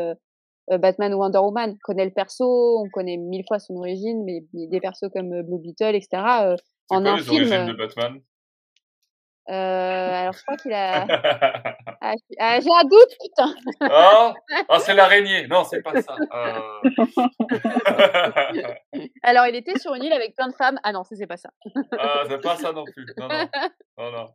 [0.70, 1.72] Batman ou Wonder Woman.
[1.72, 5.60] On connaît le perso, on connaît mille fois son origine, mais des persos comme Blue
[5.60, 6.56] Beetle, etc.
[6.90, 7.42] en quoi un les film.
[7.42, 8.22] Origines de Batman?
[9.50, 11.06] Euh, alors, je crois qu'il a.
[12.06, 13.56] Ah, ah, j'ai un doute, putain.
[13.90, 14.34] Oh,
[14.68, 15.48] oh c'est l'araignée.
[15.48, 16.18] Non, c'est pas ça.
[16.34, 16.82] Euh...
[19.24, 20.78] alors, il était sur une île avec plein de femmes.
[20.84, 21.52] Ah non, c'est pas ça.
[21.98, 23.06] ah, c'est pas ça non plus.
[23.18, 23.48] Non, non.
[23.98, 24.34] non, non.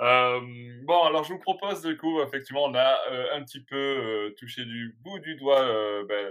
[0.00, 0.40] Euh,
[0.86, 2.98] bon, alors je vous propose, du coup, effectivement, on a
[3.34, 5.62] un petit peu touché du bout du doigt
[6.08, 6.26] ben,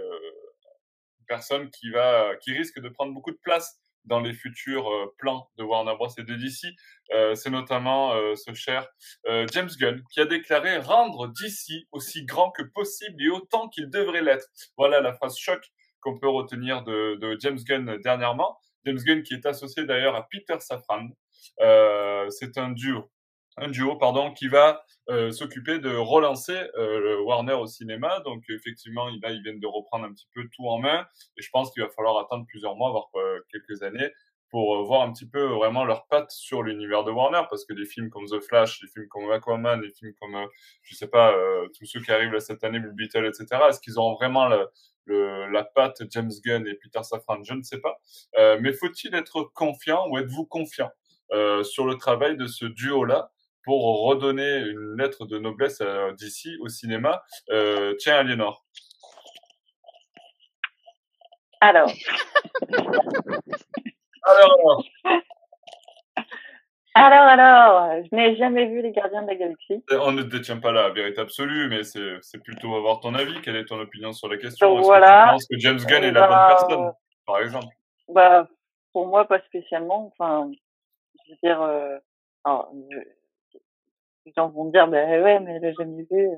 [1.20, 5.14] une personne qui, va, qui risque de prendre beaucoup de place dans les futurs euh,
[5.18, 6.74] plans de Warner Bros et de DC.
[7.12, 8.88] Euh, c'est notamment euh, ce cher
[9.52, 14.22] James Gunn qui a déclaré rendre DC aussi grand que possible et autant qu'il devrait
[14.22, 14.46] l'être.
[14.76, 15.60] Voilà la phrase choc
[16.00, 18.58] qu'on peut retenir de, James Gunn dernièrement.
[18.86, 21.08] James Gunn qui est associé d'ailleurs à Peter Safran.
[21.58, 23.10] c'est un duo
[23.60, 28.20] un duo pardon qui va euh, s'occuper de relancer euh, le Warner au cinéma.
[28.20, 31.50] Donc effectivement, là ils viennent de reprendre un petit peu tout en main et je
[31.50, 34.10] pense qu'il va falloir attendre plusieurs mois, voire euh, quelques années
[34.50, 37.84] pour voir un petit peu vraiment leurs pattes sur l'univers de Warner parce que des
[37.84, 40.36] films comme The Flash, des films comme Aquaman, des films comme
[40.82, 41.32] je sais pas
[41.78, 43.46] tous ceux qui arrivent là cette année, Blue Beetle, etc.
[43.68, 44.48] Est-ce qu'ils auront vraiment
[45.06, 47.44] la patte James Gunn et Peter Safran?
[47.44, 48.00] Je ne sais pas.
[48.58, 50.90] mais faut-il être confiant ou êtes-vous confiant
[51.62, 53.30] sur le travail de ce duo-là?
[53.64, 55.82] Pour redonner une lettre de noblesse
[56.16, 57.22] d'ici au cinéma.
[57.50, 58.64] Euh, tiens, Aliénor.
[61.60, 61.92] Alors.
[62.70, 62.84] alors,
[66.94, 66.94] alors.
[66.94, 69.84] Alors, je n'ai jamais vu Les Gardiens de la Galaxie.
[69.92, 73.40] On ne détient pas la vérité absolue, mais c'est plutôt avoir ton avis.
[73.42, 74.78] Quelle est ton opinion sur la question?
[74.78, 75.06] Est-ce voilà.
[75.06, 76.92] que tu penses que James Gunn est la bonne bah, personne,
[77.26, 77.74] par exemple?
[78.08, 78.48] Bah,
[78.92, 80.12] Pour moi, pas spécialement.
[80.12, 80.50] Enfin,
[81.26, 81.98] je veux dire, euh,
[82.44, 82.72] alors,
[84.30, 86.28] les gens vont dire, ben ouais, mais elle a jamais vu,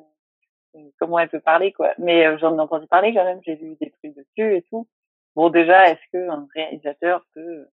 [0.75, 1.93] euh, comment elle peut parler, quoi.
[1.99, 4.89] Mais euh, j'en ai entendu parler quand même, j'ai vu des trucs dessus et tout.
[5.37, 7.67] Bon, déjà, est-ce qu'un réalisateur peut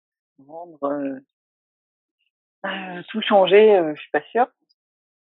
[0.47, 1.19] rendre euh,
[2.65, 4.47] euh, tout changer Je suis pas sûre.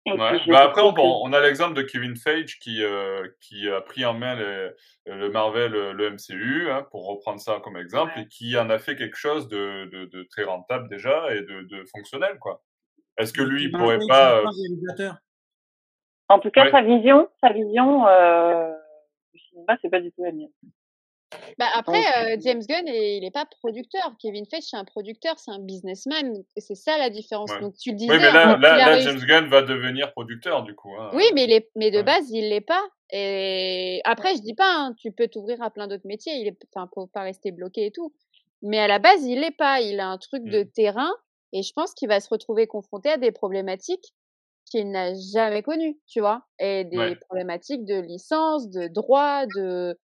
[0.05, 0.41] Ouais.
[0.47, 4.13] Bah après, on, on, a l'exemple de Kevin Feige qui, euh, qui a pris en
[4.13, 8.69] main le, le Marvel, le MCU, hein, pour reprendre ça comme exemple, et qui en
[8.69, 12.61] a fait quelque chose de, de, de très rentable déjà et de, de fonctionnel, quoi.
[13.17, 15.11] Est-ce que lui, il pourrait pas euh,
[16.29, 18.71] En tout cas, sa vision, sa vision euh,
[19.33, 20.49] du cinéma, c'est pas du tout la mienne.
[21.57, 24.15] Bah après, euh, James Gunn, il n'est pas producteur.
[24.19, 26.43] Kevin Feige, c'est un producteur, c'est un businessman.
[26.57, 27.51] C'est ça la différence.
[27.59, 28.11] Donc tu disais.
[28.11, 30.93] Oui, mais là, là, James Gunn va devenir producteur du coup.
[30.99, 31.09] Hein.
[31.13, 32.83] Oui, mais, mais de base, il l'est pas.
[33.11, 36.33] Et après, je dis pas, hein, tu peux t'ouvrir à plein d'autres métiers.
[36.33, 38.13] Il est, enfin, pour pas rester bloqué et tout.
[38.61, 39.81] Mais à la base, il l'est pas.
[39.81, 40.71] Il a un truc de mmh.
[40.71, 41.11] terrain,
[41.53, 44.13] et je pense qu'il va se retrouver confronté à des problématiques
[44.65, 49.97] qu'il n'a jamais connues, tu vois, et des problématiques de licence, de droit, de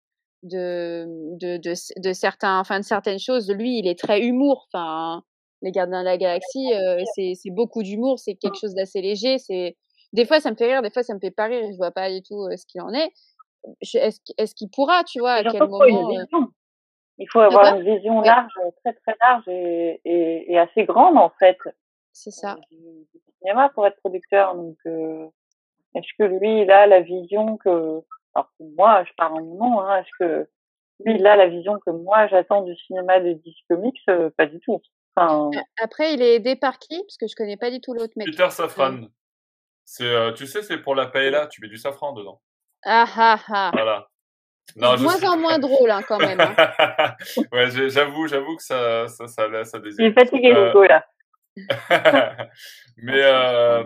[0.44, 1.06] de,
[1.40, 3.50] de, de, de, certains, enfin, de certaines choses.
[3.50, 4.68] Lui, il est très humour.
[4.72, 5.24] Enfin,
[5.62, 9.38] les Gardiens de la Galaxie, euh, c'est, beaucoup d'humour, c'est quelque chose d'assez léger.
[9.40, 9.76] C'est
[10.14, 11.64] des fois ça me fait rire, des fois ça me fait pas rire.
[11.72, 13.12] Je vois pas du tout euh, ce qu'il en est.
[13.94, 16.12] est-ce, qu'il pourra, tu vois, à quel moment
[17.20, 18.52] Il faut avoir une vision large,
[18.84, 21.58] très très large et, et, et, assez grande en fait.
[22.14, 22.58] C'est ça.
[22.72, 22.78] Du,
[23.40, 24.56] cinéma pour être producteur.
[24.56, 24.78] Donc,
[25.96, 28.04] est-ce que lui, il a la vision que
[28.38, 30.48] alors pour moi, je parle en mon nom, hein, est-ce que
[31.04, 34.00] lui, il a la vision que moi, j'attends du cinéma de DC Comics?
[34.10, 34.80] Euh, Pas du tout.
[35.16, 35.50] Enfin...
[35.82, 37.02] Après, il est aidé par qui?
[37.02, 38.28] Parce que je connais pas du tout l'autre mec.
[38.28, 39.08] Peter Safran.
[39.86, 42.42] C'est, euh, tu sais, c'est pour la paella, tu mets du safran dedans.
[42.84, 43.72] Ah ah ah.
[43.74, 44.08] Voilà.
[44.76, 46.40] Non, moins en moins drôle hein, quand même.
[46.40, 47.16] Hein.
[47.52, 50.70] ouais, j'avoue, j'avoue que ça, ça, ça, ça, Il est fatigué, euh...
[50.70, 51.06] Hugo, là.
[52.98, 53.84] Mais euh,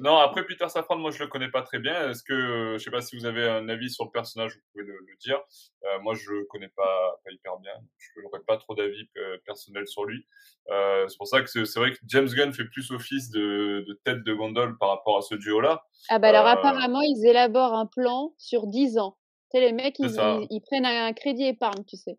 [0.00, 2.10] non, après Peter Safran, moi je le connais pas très bien.
[2.10, 4.84] Est-ce que je sais pas si vous avez un avis sur le personnage, vous pouvez
[4.84, 5.40] le, dire.
[5.84, 7.72] Euh, moi je le connais pas, pas hyper bien.
[7.98, 10.26] Je n'aurais pas trop d'avis euh, personnel sur lui.
[10.70, 14.00] Euh, c'est pour ça que c'est vrai que James Gunn fait plus office de, de
[14.04, 15.84] tête de gondole par rapport à ce duo-là.
[16.08, 19.16] Ah bah alors euh, apparemment ils élaborent un plan sur 10 ans.
[19.50, 22.18] Tu sais, les mecs ils, ils, ils, prennent un crédit épargne, tu sais.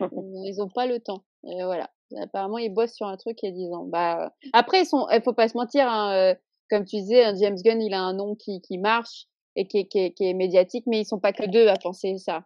[0.00, 1.24] ils ont pas le temps.
[1.46, 1.90] Et voilà.
[2.22, 3.84] Apparemment, ils bossent sur un truc il y a 10 ans.
[3.84, 6.34] Bah, après, ils sont, il faut pas se mentir, hein, euh,
[6.70, 9.78] comme tu disais, un James Gunn, il a un nom qui, qui marche et qui
[9.78, 12.44] est, qui, est, qui est médiatique, mais ils sont pas que deux à penser ça.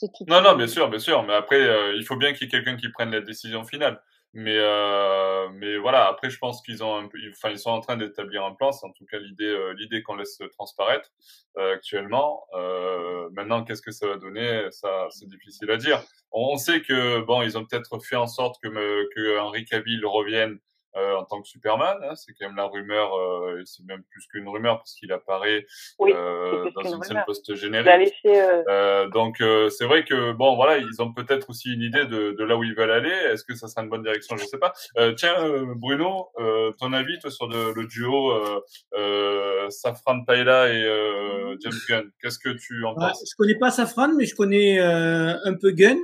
[0.00, 1.24] Tout non, non, bien sûr, bien sûr.
[1.24, 4.00] Mais après, euh, il faut bien qu'il y ait quelqu'un qui prenne la décision finale.
[4.34, 7.80] Mais, euh, mais voilà, après, je pense qu'ils ont un peu, enfin, ils sont en
[7.80, 8.72] train d'établir un plan.
[8.72, 11.10] C'est en tout cas l'idée, euh, l'idée qu'on laisse transparaître
[11.56, 12.44] euh, actuellement.
[12.54, 14.68] Euh, maintenant, qu'est-ce que ça va donner?
[14.70, 16.02] Ça, c'est difficile à dire.
[16.30, 18.68] On, sait que bon, ils ont peut-être fait en sorte que,
[19.14, 20.58] que Henry Cavill revienne
[20.96, 21.98] euh, en tant que Superman.
[22.02, 25.12] Hein, c'est quand même la rumeur, euh, et c'est même plus qu'une rumeur parce qu'il
[25.12, 25.66] apparaît
[26.00, 28.14] euh, dans une scène post-générique.
[28.26, 29.08] Euh, euh...
[29.08, 32.56] donc c'est vrai que bon, voilà, ils ont peut-être aussi une idée de, de, là
[32.56, 33.10] où ils veulent aller.
[33.10, 34.36] Est-ce que ça sera une bonne direction?
[34.36, 34.72] Je sais pas.
[35.16, 35.34] tiens,
[35.76, 36.28] Bruno,
[36.78, 38.32] ton avis toi, sur le, le duo
[39.70, 43.22] Safran Taylor et James Gunn Qu'est-ce que tu en penses?
[43.30, 45.98] Je connais pas Safran, mais je connais un peu Gunn.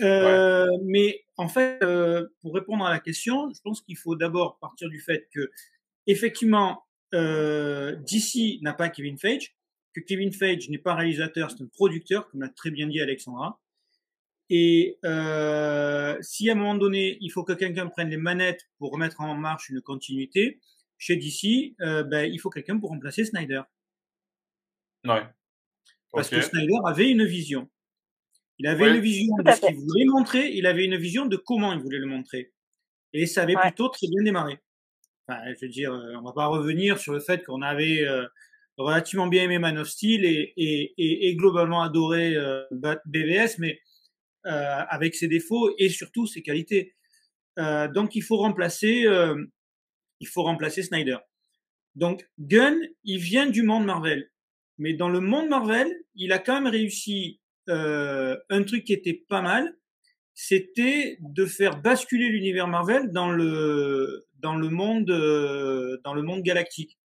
[0.00, 4.58] Euh, Mais en fait, euh, pour répondre à la question, je pense qu'il faut d'abord
[4.58, 5.50] partir du fait que,
[6.06, 6.84] effectivement,
[7.14, 9.54] euh, DC n'a pas Kevin Feige,
[9.94, 13.60] que Kevin Feige n'est pas réalisateur, c'est un producteur, comme l'a très bien dit Alexandra.
[14.48, 18.90] Et euh, si à un moment donné, il faut que quelqu'un prenne les manettes pour
[18.90, 20.60] remettre en marche une continuité,
[20.98, 23.62] chez DC, euh, ben, il faut quelqu'un pour remplacer Snyder.
[25.04, 25.22] Ouais.
[26.12, 27.70] Parce que Snyder avait une vision.
[28.60, 31.72] Il avait une vision de ce qu'il voulait montrer, il avait une vision de comment
[31.72, 32.52] il voulait le montrer.
[33.14, 34.58] Et ça avait plutôt très bien démarré.
[35.26, 38.26] Enfin, je veux dire, euh, on va pas revenir sur le fait qu'on avait euh,
[38.76, 42.62] relativement bien aimé Man of Steel et, et, et, globalement adoré euh,
[43.06, 43.80] BVS, mais
[44.46, 46.94] euh, avec ses défauts et surtout ses qualités.
[47.58, 49.06] Euh, donc il faut remplacer,
[50.20, 51.16] il faut remplacer Snyder.
[51.94, 54.30] Donc Gunn, il vient du monde Marvel,
[54.76, 59.24] mais dans le monde Marvel, il a quand même réussi euh, un truc qui était
[59.28, 59.76] pas mal,
[60.34, 66.42] c'était de faire basculer l'univers Marvel dans le dans le monde euh, dans le monde
[66.42, 66.98] galactique.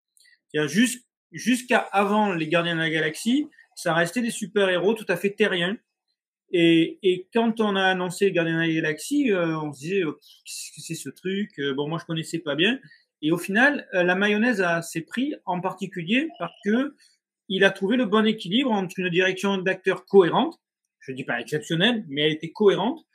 [1.31, 5.31] jusqu'à avant les Gardiens de la Galaxie, ça restait des super héros tout à fait
[5.31, 5.77] terriens.
[6.51, 10.13] Et, quand on a annoncé les Gardiens de la Galaxie, euh, on se disait oh,
[10.13, 11.49] qu'est-ce que c'est ce truc?
[11.75, 12.79] Bon, moi je connaissais pas bien.
[13.21, 16.95] Et au final, la mayonnaise a s'est pris, en particulier parce que
[17.47, 20.59] il a trouvé le bon équilibre entre une direction d'acteur cohérente,
[20.99, 23.05] je dis pas exceptionnelle, mais elle était cohérente,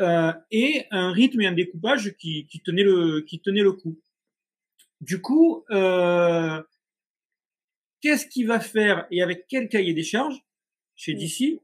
[0.00, 3.98] euh, et un rythme et un découpage qui, qui tenait le qui tenait le coup.
[5.00, 6.62] Du coup, euh,
[8.00, 10.38] qu'est-ce qu'il va faire et avec quel cahier des charges
[10.94, 11.60] chez DC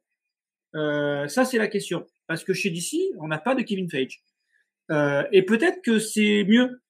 [0.75, 2.07] euh, Ça, c'est la question.
[2.27, 4.23] Parce que chez DC, on n'a pas de Kevin Feige.
[4.91, 6.83] Euh, et peut-être que c'est mieux.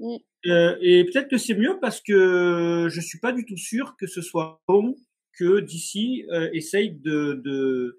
[0.00, 4.06] Euh, et peut-être que c'est mieux parce que je suis pas du tout sûr que
[4.06, 4.94] ce soit bon
[5.38, 7.98] que DC euh, essaye de, de,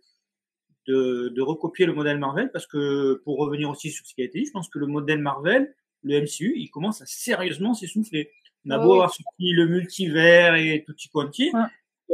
[0.88, 4.25] de, de, recopier le modèle Marvel parce que pour revenir aussi sur ce qui a
[4.25, 8.31] été dit, je pense que le modèle Marvel, le MCU, il commence à sérieusement s'essouffler.
[8.65, 11.51] On a beau avoir sorti le multivers et tout y quanti.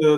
[0.02, 0.17] Euh,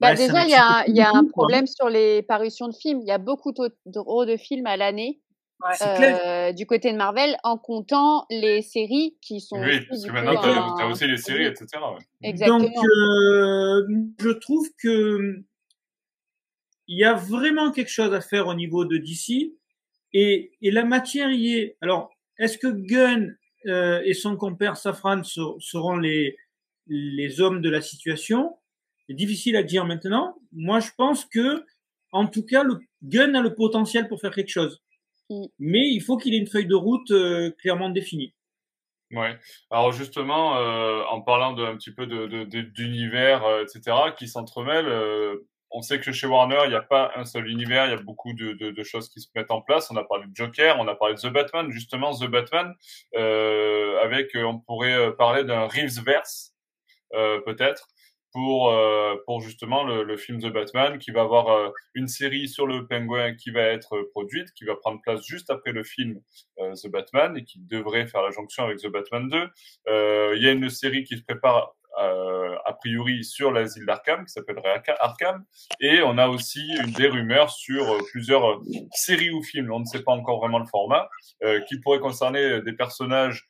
[0.00, 3.00] bah, déjà, il y a, y a un problème sur les parutions de films.
[3.00, 5.20] Il y a beaucoup trop de films à l'année.
[5.64, 9.58] Euh, du côté de Marvel, en comptant les séries qui sont.
[9.58, 10.48] Oui, parce que maintenant, tu
[10.82, 11.66] as, aussi les séries, etc.
[12.22, 12.58] Exactement.
[12.58, 13.86] Donc, euh,
[14.20, 15.42] je trouve que
[16.88, 19.54] il y a vraiment quelque chose à faire au niveau de DC
[20.12, 21.76] et, et la matière y est.
[21.80, 26.36] Alors, est-ce que Gunn euh, et son compère Safran seront les,
[26.86, 28.56] les hommes de la situation?
[29.08, 30.36] C'est difficile à dire maintenant.
[30.52, 31.64] Moi, je pense que,
[32.12, 34.80] en tout cas, le Gunn a le potentiel pour faire quelque chose.
[35.30, 35.46] Mm.
[35.58, 38.34] Mais il faut qu'il ait une feuille de route euh, clairement définie.
[39.12, 39.38] Ouais.
[39.70, 44.92] Alors justement, euh, en parlant de, un petit peu de, d'univers, euh, etc., qui s'entremêlent,
[45.70, 48.02] on sait que chez Warner, il n'y a pas un seul univers, il y a
[48.02, 49.90] beaucoup de, de, choses qui se mettent en place.
[49.90, 52.74] On a parlé de Joker, on a parlé de The Batman, justement The Batman,
[53.16, 56.56] euh, avec, on pourrait parler d'un Reevesverse,
[57.14, 57.88] euh, peut-être,
[58.32, 62.66] pour, euh, pour justement le, film The Batman, qui va avoir euh, une série sur
[62.66, 66.20] le pingouin qui va être produite, qui va prendre place juste après le film
[66.58, 70.34] The Batman et qui devrait faire la jonction avec The Batman 2.
[70.36, 74.32] Il y a une série qui se prépare euh, a priori sur l'asile d'Arkham, qui
[74.32, 75.44] s'appellerait Arkham.
[75.80, 78.60] Et on a aussi une des rumeurs sur euh, plusieurs euh,
[78.92, 81.08] séries ou films, on ne sait pas encore vraiment le format,
[81.68, 83.46] qui pourraient concerner des personnages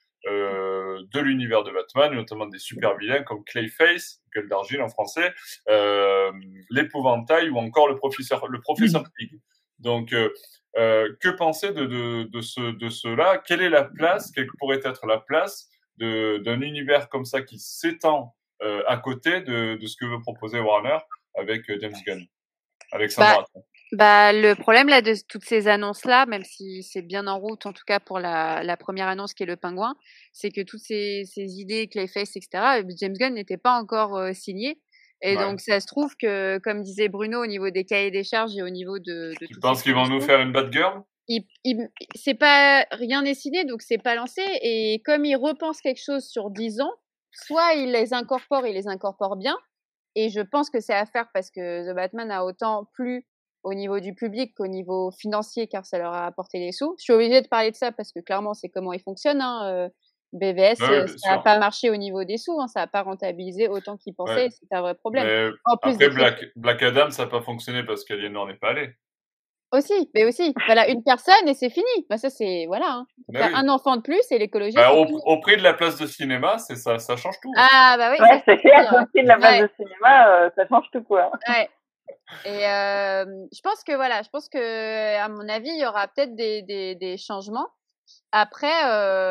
[1.03, 5.35] de l'univers de Batman, notamment des super vilains comme Clayface, gueule d'argile en français,
[6.71, 9.41] l'épouvantail ou encore le professeur, le professeur Pig.
[9.79, 10.15] Donc,
[10.75, 13.39] que penser de, de, de, ce, de cela?
[13.39, 14.31] Quelle est la place?
[14.31, 19.77] Quelle pourrait être la place d'un univers comme ça qui s'étend euh, à côté de,
[19.77, 20.99] de, ce que veut proposer Warner
[21.35, 22.25] avec euh, James Gunn?
[23.19, 23.45] Bah,
[23.93, 27.67] bah, le problème là de toutes ces annonces là, même si c'est bien en route,
[27.67, 29.95] en tout cas pour la, la première annonce qui est le pingouin,
[30.33, 32.83] c'est que toutes ces, ces idées, Clayface, etc.
[32.99, 34.81] James Gunn n'était pas encore euh, signé.
[35.23, 38.55] Et donc, ça se trouve que, comme disait Bruno, au niveau des cahiers des charges
[38.55, 39.33] et au niveau de.
[39.41, 41.03] de tu penses qu'ils vont nous faire une bad girl
[42.15, 44.43] c'est pas rien n'est signé, donc c'est pas lancé.
[44.63, 46.93] Et comme il repense quelque chose sur 10 ans,
[47.33, 49.57] soit il les incorpore, il les incorpore bien.
[50.15, 53.27] Et je pense que c'est à faire parce que The Batman a autant plu
[53.67, 56.95] au niveau du public qu'au niveau financier, car ça leur a apporté des sous.
[56.99, 59.41] Je suis obligée de parler de ça parce que clairement, c'est comment il fonctionne.
[59.41, 59.67] Hein.
[59.67, 59.89] Euh,
[60.33, 63.69] BVS, euh, ça n'a pas marché au niveau des sous, hein, ça n'a pas rentabilisé
[63.69, 65.55] autant qu'ils pensaient, c'est un vrai problème.
[65.65, 68.91] en plus après, Black, Black, Adam, ça n'a pas fonctionné parce qu'Aliénor n'est pas allé.
[69.73, 71.87] Aussi, mais aussi, voilà, une personne et c'est fini.
[72.11, 72.87] Bah, ça, c'est, voilà.
[72.91, 73.07] Hein.
[73.29, 74.77] Ben un enfant de plus et l'écologie.
[74.77, 77.53] Bah, au, prix de la place de cinéma, c'est ça, ça change tout.
[77.57, 78.19] Ah, bah oui.
[78.21, 81.31] Ouais, c'est clair, au prix de la place de cinéma, euh, ça change tout, quoi.
[81.49, 81.69] Ouais.
[82.45, 86.35] Et je pense que, voilà, je pense que, à mon avis, il y aura peut-être
[86.35, 87.69] des, changements.
[88.33, 88.81] Après,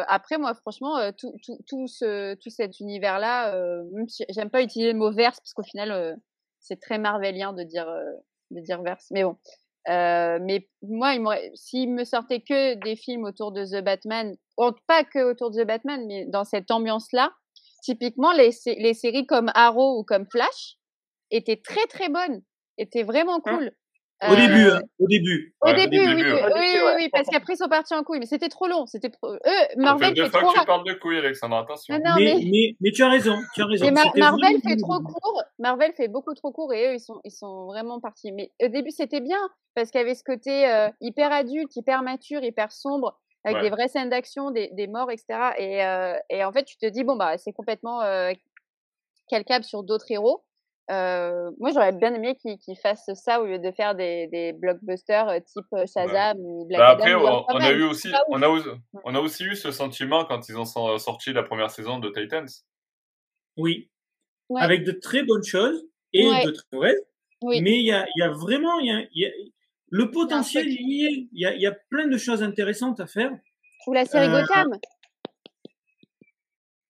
[0.08, 3.84] après moi, franchement, tout, tout, tout, ce, tout cet univers-là, euh,
[4.30, 6.18] j'aime pas utiliser le mot verse parce qu'au final,
[6.60, 7.88] c'est très marvelien de dire,
[8.52, 9.08] de dire verse.
[9.12, 9.38] Mais bon,
[9.88, 14.36] mais moi, s'il me sortait que des films autour de The Batman,
[14.88, 17.32] pas que autour de The Batman, mais dans cette ambiance-là,
[17.84, 20.78] typiquement les, les séries comme Arrow ou comme Flash
[21.32, 22.42] étaient très très bonnes,
[22.78, 23.58] étaient vraiment hein?
[23.58, 23.72] cool.
[24.24, 25.54] Au début, hein, au début.
[25.62, 26.24] Au début, oui,
[26.56, 29.34] oui, oui, parce qu'après ils sont partis en couille, mais c'était trop long, c'était trop.
[29.34, 29.40] Eux,
[29.76, 30.54] Marvel fait, fait trop.
[30.54, 32.00] Que tu parles de couilles, Alexandre, attention.
[32.04, 32.76] Ah mais, mais...
[32.80, 33.92] mais, tu as raison, tu as raison.
[34.16, 37.66] Marvel fait trop court, Marvel fait beaucoup trop court et eux ils sont ils sont
[37.66, 38.32] vraiment partis.
[38.32, 39.40] Mais au début c'était bien
[39.76, 43.70] parce qu'il y avait ce côté euh, hyper adulte, hyper mature, hyper sombre avec des
[43.70, 45.52] vraies scènes d'action, des, des morts, etc.
[45.60, 48.32] Et, euh, et en fait tu te dis bon bah c'est complètement euh,
[49.28, 50.44] calcable sur d'autres héros.
[50.92, 55.28] Euh, moi, j'aurais bien aimé qu'ils fassent ça au lieu de faire des, des blockbusters
[55.30, 57.46] euh, type euh, Shazam ou Black bah après, Adam.
[57.50, 58.64] on, a eu aussi, on a,
[59.04, 60.66] on a aussi eu ce sentiment quand ils ont
[61.00, 62.48] sorti la première saison de Titans.
[63.58, 63.90] Oui.
[64.56, 67.02] Avec de très bonnes choses et de très mauvaises.
[67.42, 67.62] Oui.
[67.62, 69.32] Mais il y a, y a vraiment, il y a, y a,
[69.90, 70.68] le potentiel.
[70.68, 73.32] Il y a, y a plein de choses intéressantes à faire.
[73.88, 74.78] Ou la série Gotham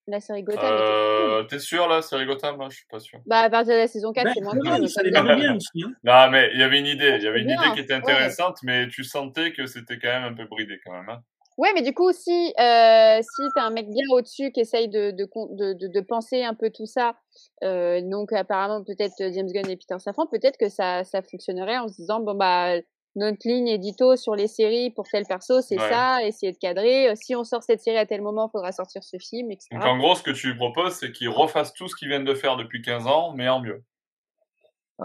[0.07, 0.63] la série Gotham.
[0.65, 2.57] Euh, T'es sûr là, série Gotham?
[2.69, 3.19] Je suis pas sûr.
[3.25, 4.87] Bah à partir de la saison 4, c'est moins bien.
[4.87, 5.83] Ça bien aussi.
[5.83, 5.93] Hein.
[6.03, 8.57] Non, mais il y avait une idée, il y avait une idée qui était intéressante,
[8.63, 11.09] mais tu sentais que c'était quand même un peu bridé quand même.
[11.09, 11.21] Hein.
[11.57, 15.11] Ouais, mais du coup, si, euh, si t'as un mec bien au-dessus qui essaye de,
[15.11, 15.25] de,
[15.73, 17.15] de, de, penser un peu tout ça,
[17.63, 21.87] euh, donc apparemment peut-être James Gunn et Peter Safran, peut-être que ça, ça fonctionnerait en
[21.87, 22.75] se disant, bon bah
[23.15, 27.09] notre ligne édito sur les séries pour tel perso, c'est ça, essayer de cadrer.
[27.09, 29.69] Euh, si on sort cette série à tel moment, il faudra sortir ce film, etc.
[29.71, 32.25] Donc en gros, ce que tu lui proposes, c'est qu'ils refassent tout ce qu'ils viennent
[32.25, 33.83] de faire depuis 15 ans, mais en mieux.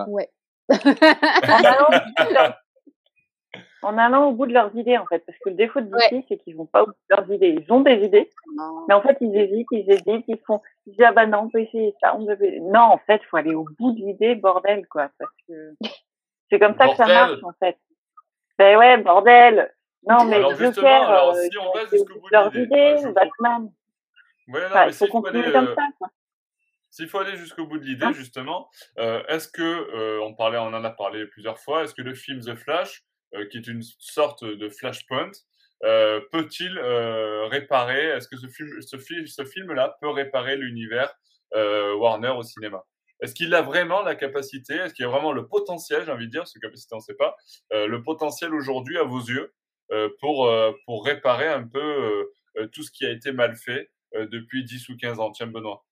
[0.08, 0.28] Ouais.
[3.82, 5.24] en allant au bout de leurs idées en fait.
[5.26, 7.56] Parce que le défaut de DC c'est qu'ils vont pas au bout de leurs idées.
[7.60, 8.30] Ils ont des idées
[8.88, 11.48] mais en fait ils hésitent ils hésitent ils font ils disent ah bah non on
[11.48, 14.86] peut essayer ça on peut non en fait faut aller au bout de l'idée bordel
[14.86, 15.74] quoi parce que
[16.50, 17.76] c'est comme ça que ça marche en fait
[18.60, 19.74] ben ouais bordel.
[20.08, 23.02] Non mais alors, Joker alors, euh, si on va jusqu'au bout leurs de l'idée, idées
[23.02, 23.72] je Batman.
[24.48, 26.08] Ouais, non, Enfin, mais il faut s'il faut continuer aller, comme euh, ça quoi.
[26.90, 30.58] S'il faut aller jusqu'au bout de l'idée, Hein justement, euh, est-ce que, euh, on, parlait,
[30.58, 33.02] on en a parlé plusieurs fois, est-ce que le film The Flash,
[33.34, 35.30] euh, qui est une sorte de flashpoint,
[35.84, 41.14] euh, peut-il euh, réparer, est-ce que ce film, ce, film, ce film-là peut réparer l'univers
[41.54, 42.84] euh, Warner au cinéma?
[43.22, 46.30] Est-ce qu'il a vraiment la capacité, est-ce qu'il a vraiment le potentiel, j'ai envie de
[46.30, 47.36] dire, parce que capacité on ne sait pas,
[47.72, 49.52] euh, le potentiel aujourd'hui à vos yeux
[49.92, 52.24] euh, pour, euh, pour réparer un peu euh,
[52.58, 55.30] euh, tout ce qui a été mal fait euh, depuis 10 ou 15 ans?
[55.32, 55.84] Tiens, Benoît.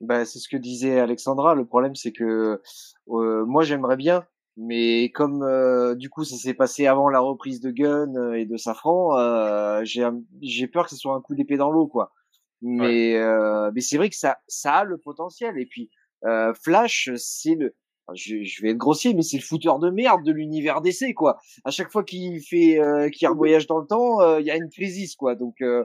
[0.00, 1.54] Bah, c'est ce que disait Alexandra.
[1.54, 2.60] Le problème, c'est que
[3.08, 4.26] euh, moi, j'aimerais bien,
[4.56, 8.56] mais comme euh, du coup, ça s'est passé avant la reprise de Gun et de
[8.56, 12.12] Safran, euh, j'ai peur que ce soit un coup d'épée dans l'eau, quoi.
[12.60, 15.58] Mais euh, mais c'est vrai que ça ça a le potentiel.
[15.58, 15.90] Et puis
[16.26, 17.74] euh, Flash, c'est le
[18.06, 21.14] enfin, je, je vais être grossier, mais c'est le fouteur de merde de l'univers d'essai,
[21.14, 21.38] quoi.
[21.64, 24.56] À chaque fois qu'il fait, euh, qu'il voyage dans le temps, euh, il y a
[24.56, 25.34] une crise, quoi.
[25.34, 25.84] Donc, euh,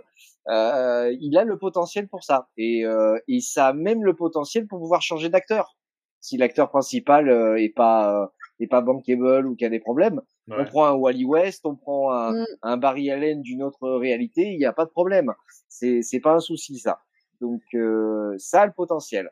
[0.50, 4.68] euh, il a le potentiel pour ça, et, euh, et ça a même le potentiel
[4.68, 5.76] pour pouvoir changer d'acteur.
[6.22, 8.28] Si l'acteur principal euh, est pas euh,
[8.60, 10.58] est pas bankable ou qu'il y a des problèmes, Ouais.
[10.60, 12.46] on prend un Wally West, on prend un, Mm.
[12.64, 15.32] un Barry Allen d'une autre réalité, il n'y a pas de problème.
[15.70, 17.00] C'est c'est pas un souci ça.
[17.40, 19.32] Donc euh, ça a le potentiel.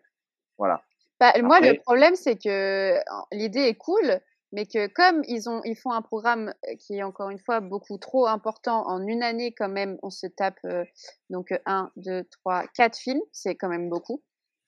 [0.58, 0.82] Voilà.
[1.20, 2.95] Bah, moi, le problème, c'est que
[3.32, 4.20] l'idée est cool,
[4.51, 7.59] mais que comme ils ont, ils font un programme euh, qui est encore une fois
[7.59, 10.86] beaucoup trop important en une année, quand même, on se tape euh,
[11.30, 14.24] donc euh, un, deux, trois, quatre films, c'est quand même beaucoup.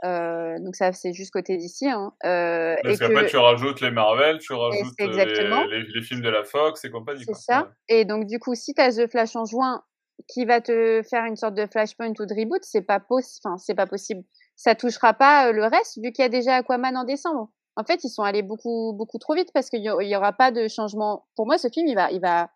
[0.06, 1.88] Euh, donc ça, c'est juste côté d'ici.
[1.88, 2.14] Hein.
[2.26, 6.30] Euh, Parce qu'après, que tu rajoutes les Marvel, tu rajoutes les, les, les films de
[6.30, 7.24] la Fox et compagnie.
[7.26, 7.62] c'est ça.
[7.62, 7.68] Ouais.
[7.90, 9.84] Et donc du coup, si tu as The Flash en juin,
[10.28, 13.00] qui va te faire une sorte de flashpoint ou de reboot, c'est pas.
[13.10, 14.24] Enfin, pas possible.
[14.60, 17.50] Ça touchera pas euh, le reste vu qu'il y a déjà Aquaman en décembre.
[17.78, 20.68] En fait, ils sont allés beaucoup beaucoup trop vite parce qu'il y, aura pas de
[20.68, 21.26] changement.
[21.38, 22.50] Pour moi, ce film, il va il va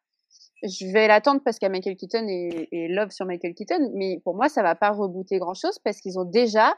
[0.64, 4.20] je vais l'attendre parce qu'il y a Michael Keaton et, love sur Michael Keaton, mais
[4.26, 6.76] pour moi, ça va pas rebooter grand chose parce qu'ils ont déjà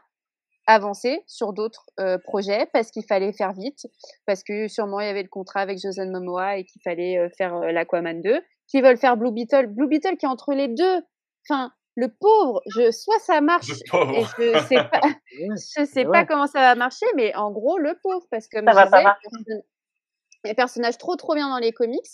[0.68, 3.88] avancé sur d'autres euh, projets parce qu'il fallait faire vite,
[4.28, 7.30] parce que sûrement il y avait le contrat avec Jason Momoa et qu'il fallait euh,
[7.36, 11.02] faire l'Aquaman 2, qu'ils veulent faire Blue Beetle, Blue Beetle qui est entre les deux.
[11.50, 13.70] Enfin, le pauvre, je soit ça marche
[14.14, 16.12] et je sais pas, je sais Ouais.
[16.12, 20.56] pas comment ça va marcher, mais en gros le pauvre parce que Ça pas disais,
[20.56, 22.06] personnages trop trop bien dans les comics,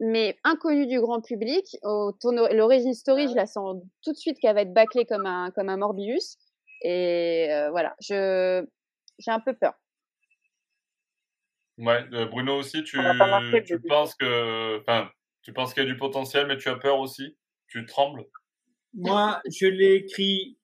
[0.00, 1.76] mais inconnus du grand public.
[1.82, 5.26] Au tourno- l'origin story, je la sens tout de suite qu'elle va être bâclée comme
[5.26, 6.36] un comme un Morbius.
[6.82, 8.64] Et euh, voilà, je
[9.18, 9.74] j'ai un peu peur.
[11.78, 14.82] Ouais, euh, Bruno aussi, tu, pas tu penses que,
[15.42, 17.36] tu penses qu'il y a du potentiel, mais tu as peur aussi?
[17.68, 18.24] Tu trembles?
[18.94, 20.58] Moi, je l'ai écrit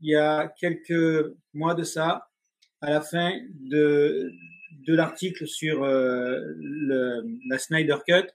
[0.00, 2.28] il y a quelques mois de ça,
[2.80, 4.30] à la fin de,
[4.86, 8.28] de l'article sur euh, le, la Snyder Cut.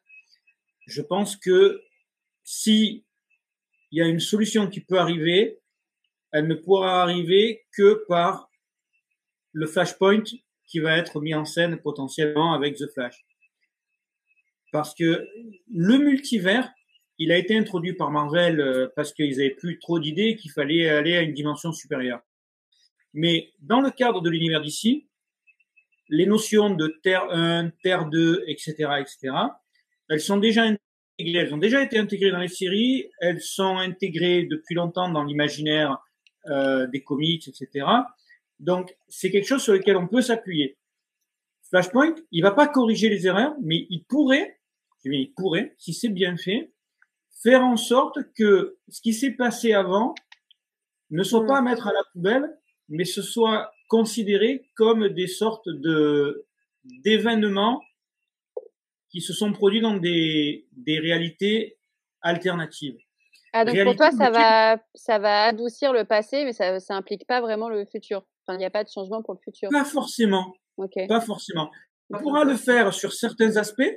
[0.87, 1.81] Je pense que
[2.43, 3.05] si
[3.91, 5.59] il y a une solution qui peut arriver,
[6.31, 8.49] elle ne pourra arriver que par
[9.51, 10.23] le Flashpoint
[10.65, 13.25] qui va être mis en scène potentiellement avec The Flash.
[14.71, 15.27] Parce que
[15.71, 16.71] le multivers,
[17.19, 20.89] il a été introduit par Marvel euh, parce qu'ils avaient plus trop d'idées qu'il fallait
[20.89, 22.21] aller à une dimension supérieure.
[23.13, 25.07] Mais dans le cadre de l'univers d'ici,
[26.07, 29.35] les notions de Terre 1, Terre 2, etc., etc.,
[30.09, 34.43] elles sont déjà intégrées, elles ont déjà été intégrées dans les séries, elles sont intégrées
[34.43, 35.97] depuis longtemps dans l'imaginaire
[36.47, 37.85] euh, des comics, etc.
[38.59, 40.77] Donc, c'est quelque chose sur lequel on peut s'appuyer.
[41.69, 44.59] Flashpoint, il va pas corriger les erreurs, mais il pourrait,
[45.03, 46.71] il pourrait, si c'est bien fait,
[47.43, 50.13] faire en sorte que ce qui s'est passé avant
[51.11, 51.47] ne soit Mm.
[51.47, 52.57] pas à mettre à la poubelle,
[52.89, 56.45] mais ce soit considéré comme des sortes de
[57.03, 57.81] d'événements
[59.09, 61.77] qui se sont produits dans des, des réalités
[62.21, 62.97] alternatives.
[63.53, 67.25] Ah donc pour toi ça va ça va adoucir le passé, mais ça ça implique
[67.25, 68.23] pas vraiment le futur.
[68.45, 69.69] Enfin, il n'y a pas de changement pour le futur.
[69.71, 70.93] Pas forcément, Ok.
[71.07, 71.69] pas forcément.
[72.11, 73.91] On pourra le faire sur certains aspects.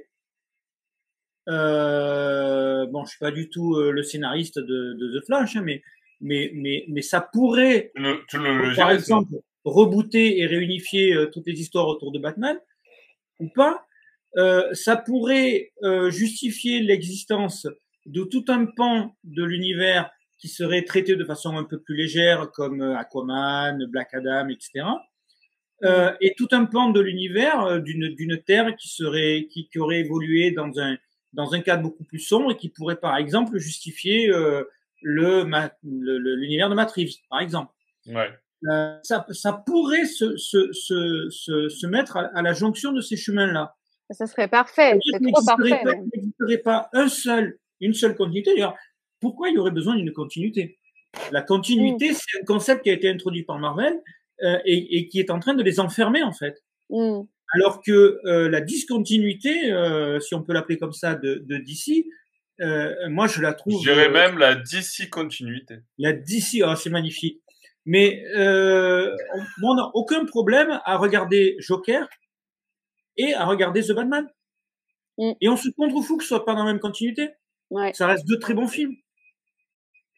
[1.49, 5.63] Euh, bon, je suis pas du tout euh, le scénariste de, de The Flash, hein,
[5.65, 5.83] mais
[6.21, 9.35] mais mais mais ça pourrait Tu le, tu le, le par exemple,
[9.65, 12.57] rebooter et réunifier euh, toutes les histoires autour de Batman,
[13.41, 13.87] ou pas,
[14.37, 15.73] euh, ça pourrait
[16.11, 17.67] justifier l'existence
[18.07, 22.51] de tout un pan de l'univers qui serait traité de façon un peu plus légère,
[22.53, 24.87] comme Aquaman, Black Adam, etc.
[26.21, 30.53] Et tout un pan de l'univers d'une d'une Terre qui serait qui, qui aurait évolué
[30.53, 30.97] dans un
[31.33, 34.65] dans un cadre beaucoup plus sombre et qui pourrait par exemple justifier euh,
[35.03, 35.45] le
[35.83, 37.73] l'univers de Reeves, par exemple.
[38.07, 38.31] Ouais.
[38.71, 41.29] Euh, ça, ça pourrait se, se, se,
[41.69, 43.75] se, mettre à, la jonction de ces chemins-là.
[44.11, 45.83] Ça serait parfait, c'est trop parfait.
[45.85, 48.53] il n'existerait pas un seul, une seule continuité.
[48.53, 48.77] D'ailleurs,
[49.21, 50.79] pourquoi il y aurait besoin d'une continuité?
[51.33, 52.15] La continuité, mm.
[52.15, 54.01] c'est un concept qui a été introduit par Marvel
[54.43, 56.63] euh, et, et, qui est en train de les enfermer en fait.
[56.91, 57.23] Mm.
[57.55, 62.07] Alors que euh, la discontinuité, euh, si on peut l'appeler comme ça, de, de DC,
[62.61, 63.83] euh, moi je la trouve.
[63.85, 65.81] Je dirais même la DC continuité.
[65.99, 67.43] La DC, oh, c'est magnifique.
[67.85, 69.15] Mais euh,
[69.63, 72.09] on n'a aucun problème à regarder Joker
[73.17, 74.29] et à regarder The Batman.
[75.19, 75.33] Mm.
[75.41, 77.31] Et on se contrefout que ce soit pas dans la même continuité.
[77.71, 77.93] Ouais.
[77.95, 78.95] Ça reste deux très bons films.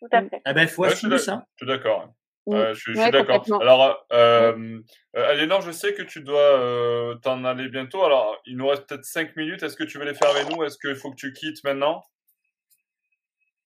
[0.00, 0.42] Tout à fait.
[0.46, 1.46] Eh ben, il faut assumer ça.
[1.56, 2.12] Je suis d'accord.
[2.46, 3.42] Je, suis d'accord.
[3.60, 4.80] Alors, euh,
[5.16, 8.04] euh, Aliénor, je sais que tu dois euh, t'en aller bientôt.
[8.04, 9.62] Alors, il nous reste peut-être 5 minutes.
[9.62, 10.62] Est-ce que tu veux les faire avec nous?
[10.62, 12.04] Est-ce qu'il faut que tu quittes maintenant?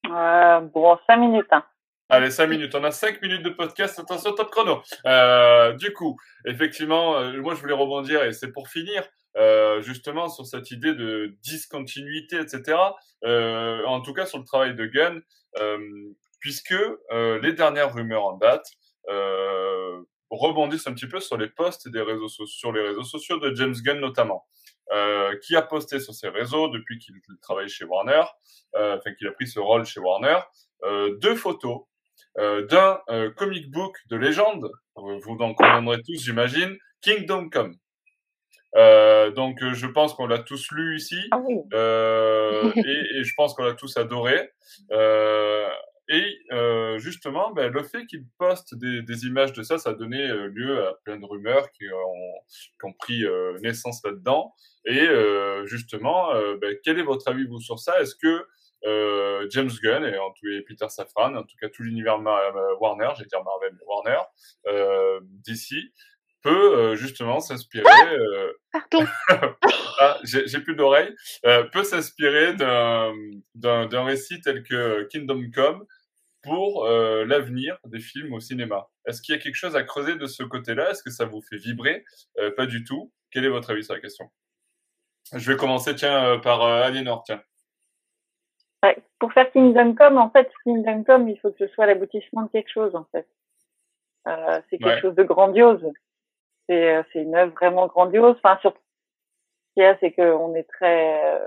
[0.06, 1.48] Euh, Bon, 5 minutes.
[1.50, 1.64] Hein.
[2.08, 2.74] Allez, 5 minutes.
[2.74, 3.98] On a 5 minutes de podcast.
[3.98, 4.82] Attention, top chrono.
[5.06, 6.16] Euh, du coup,
[6.46, 9.02] effectivement, euh, moi, je voulais rebondir et c'est pour finir.
[9.36, 12.76] Euh, justement sur cette idée de discontinuité, etc.
[13.24, 15.22] Euh, en tout cas sur le travail de Gunn,
[15.60, 15.78] euh,
[16.40, 16.74] puisque
[17.12, 18.66] euh, les dernières rumeurs en date
[19.08, 23.38] euh, rebondissent un petit peu sur les posts des réseaux sociaux, sur les réseaux sociaux
[23.38, 24.46] de James Gunn notamment,
[24.92, 28.24] euh, qui a posté sur ses réseaux depuis qu'il travaille chez Warner,
[28.74, 30.38] enfin qu'il a pris ce rôle chez Warner,
[31.20, 31.82] deux photos
[32.36, 33.00] d'un
[33.36, 37.76] comic book de légende, vous en conviendrez tous, j'imagine, Kingdom Come.
[38.76, 41.54] Euh, donc je pense qu'on l'a tous lu ici ah oui.
[41.72, 44.50] euh, et, et, je pense qu'on l'a tous adoré.
[46.10, 49.90] Euh, et euh, justement, ben, le fait qu'il poste des, des, images de ça, ça
[49.90, 52.42] a donné euh, lieu à plein de rumeurs qui ont,
[52.80, 54.54] qui ont pris euh, naissance là-dedans.
[54.84, 58.00] Et euh, justement, ben, quel est votre avis vous sur ça?
[58.00, 58.46] Est-ce que
[59.50, 62.18] James Gunn et, en tout, et Peter Safran, en tout cas tout l'univers
[62.80, 65.92] Warner, j'ai dire Marvel, Warner, d'ici,
[66.42, 67.84] peut justement s'inspirer.
[68.72, 69.06] Pardon.
[70.00, 71.12] ah, j'ai plus d'oreilles.
[71.42, 73.12] peut s'inspirer d'un
[73.54, 75.84] d'un récit tel que Kingdom Come
[76.42, 78.88] pour euh, l'avenir des films au cinéma.
[79.06, 80.90] Est-ce qu'il y a quelque chose à creuser de ce côté-là?
[80.90, 82.04] Est-ce que ça vous fait vibrer?
[82.38, 83.12] Euh, Pas du tout.
[83.30, 84.30] Quel est votre avis sur la question?
[85.34, 87.42] Je vais commencer, tiens, euh, par euh, Aliénor, tiens.
[88.82, 92.42] Ouais, pour faire Kingdom Come, en fait, Kingdom Come, il faut que ce soit l'aboutissement
[92.42, 93.28] de quelque chose, en fait.
[94.26, 95.00] Euh, c'est quelque ouais.
[95.00, 95.84] chose de grandiose.
[96.68, 98.36] C'est euh, une œuvre vraiment grandiose.
[98.42, 101.40] Enfin, surtout, ce qu'il y a, c'est qu'on est très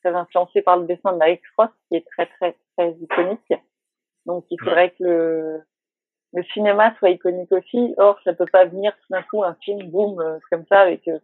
[0.00, 3.52] très influencé par le dessin de Mike Frost, qui est très très très iconique.
[4.26, 5.62] Donc il faudrait que le,
[6.32, 7.94] le cinéma soit iconique aussi.
[7.98, 11.06] Or, ça peut pas venir tout d'un coup un film, boum, euh, comme ça, avec,
[11.08, 11.18] euh,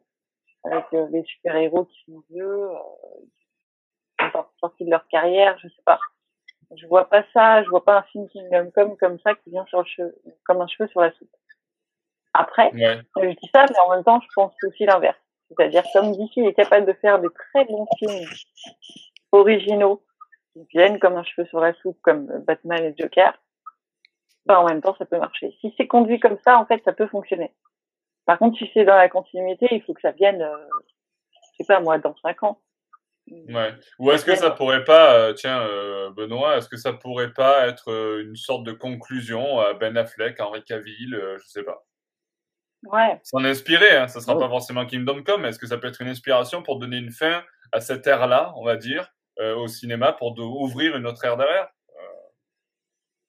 [0.64, 4.28] avec euh, les super-héros qui sont vieux, euh,
[4.61, 5.99] sortis de leur carrière, je sais pas.
[6.76, 9.64] Je vois pas ça, je vois pas un film Kingdom Come comme ça qui vient
[9.66, 11.30] sur le cheveu, comme un cheveu sur la soupe.
[12.34, 13.01] Après, ouais.
[13.16, 15.16] je dis ça, mais en même temps, je pense aussi l'inverse.
[15.49, 18.28] C'est-à-dire, comme DC est capable de faire de très bons films
[19.32, 20.03] originaux,
[20.73, 23.33] viennent comme un cheveu sur la soupe, comme Batman et Joker,
[24.47, 25.55] bah, en même temps, ça peut marcher.
[25.61, 27.53] Si c'est conduit comme ça, en fait, ça peut fonctionner.
[28.25, 30.57] Par contre, si c'est dans la continuité, il faut que ça vienne, euh,
[31.53, 32.61] je sais pas moi, dans cinq ans.
[33.31, 33.75] Ouais.
[33.99, 37.67] Ou est-ce que ça pourrait pas, euh, tiens, euh, Benoît, est-ce que ça pourrait pas
[37.67, 41.85] être euh, une sorte de conclusion à Ben Affleck, Henri Cavill, je sais pas.
[42.85, 43.19] Ouais.
[43.25, 44.41] S'en inspirer, hein, ça sera oh.
[44.41, 47.11] pas forcément Kingdom Come, mais est-ce que ça peut être une inspiration pour donner une
[47.11, 47.43] fin
[47.73, 51.68] à cette ère-là, on va dire, au cinéma pour de, ouvrir une autre ère derrière.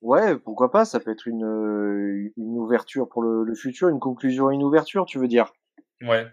[0.02, 4.00] Ouais, pourquoi pas, ça peut être une, euh, une ouverture pour le, le futur, une
[4.00, 5.52] conclusion une ouverture, tu veux dire?
[6.02, 6.26] Ouais.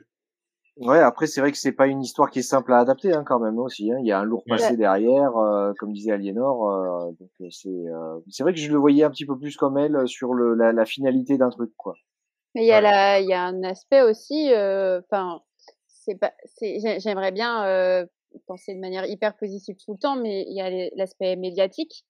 [0.77, 3.25] Ouais, après c'est vrai que c'est pas une histoire qui est simple à adapter hein,
[3.25, 3.91] quand même aussi.
[3.91, 3.97] Hein.
[4.01, 4.77] Il y a un lourd passé ouais.
[4.77, 6.71] derrière, euh, comme disait Aliénor.
[6.71, 9.79] Euh, donc c'est euh, c'est vrai que je le voyais un petit peu plus comme
[9.79, 11.95] elle sur le, la, la finalité d'un truc quoi.
[12.55, 12.83] Mais il y a ouais.
[12.83, 14.51] la il y a un aspect aussi.
[14.53, 15.41] Enfin,
[15.87, 18.07] c'est pas c'est j'aimerais bien
[18.47, 22.05] penser de manière hyper positive tout le temps, mais il y a l'aspect médiatique.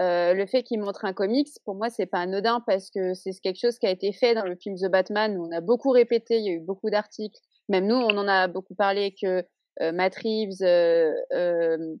[0.00, 3.32] Euh, le fait qu'il montre un comics, pour moi, c'est pas anodin parce que c'est
[3.42, 5.90] quelque chose qui a été fait dans le film The Batman où on a beaucoup
[5.90, 7.38] répété, il y a eu beaucoup d'articles.
[7.68, 9.44] Même nous, on en a beaucoup parlé que
[9.82, 11.96] euh, Matt Reeves euh, euh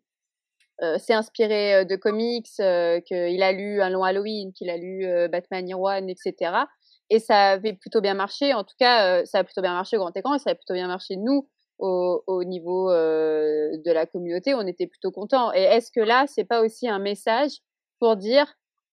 [0.96, 5.78] s'est inspiré de comics, qu'il a lu un long Halloween, qu'il a lu Batman Year
[5.78, 6.52] One, etc.
[7.10, 8.54] Et ça avait plutôt bien marché.
[8.54, 10.72] En tout cas, ça a plutôt bien marché au grand écran et ça a plutôt
[10.72, 11.46] bien marché nous
[11.80, 15.52] au, au niveau euh, de la communauté, on était plutôt content.
[15.54, 17.52] Et est-ce que là, c'est pas aussi un message
[17.98, 18.46] pour dire,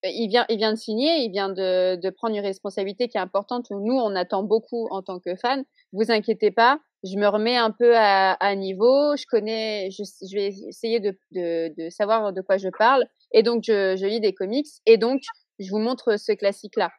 [0.04, 3.68] il vient, il vient de signer, il vient de, prendre une responsabilité qui est importante.
[3.72, 5.64] Nous, on attend beaucoup en tant que fans.
[5.92, 11.00] Vous inquiétez pas, je me remets un peu à, niveau, je connais, je, vais essayer
[11.00, 15.22] de, savoir de quoi je parle, et donc je, lis des comics, et donc
[15.60, 16.92] je vous montre ce classique-là.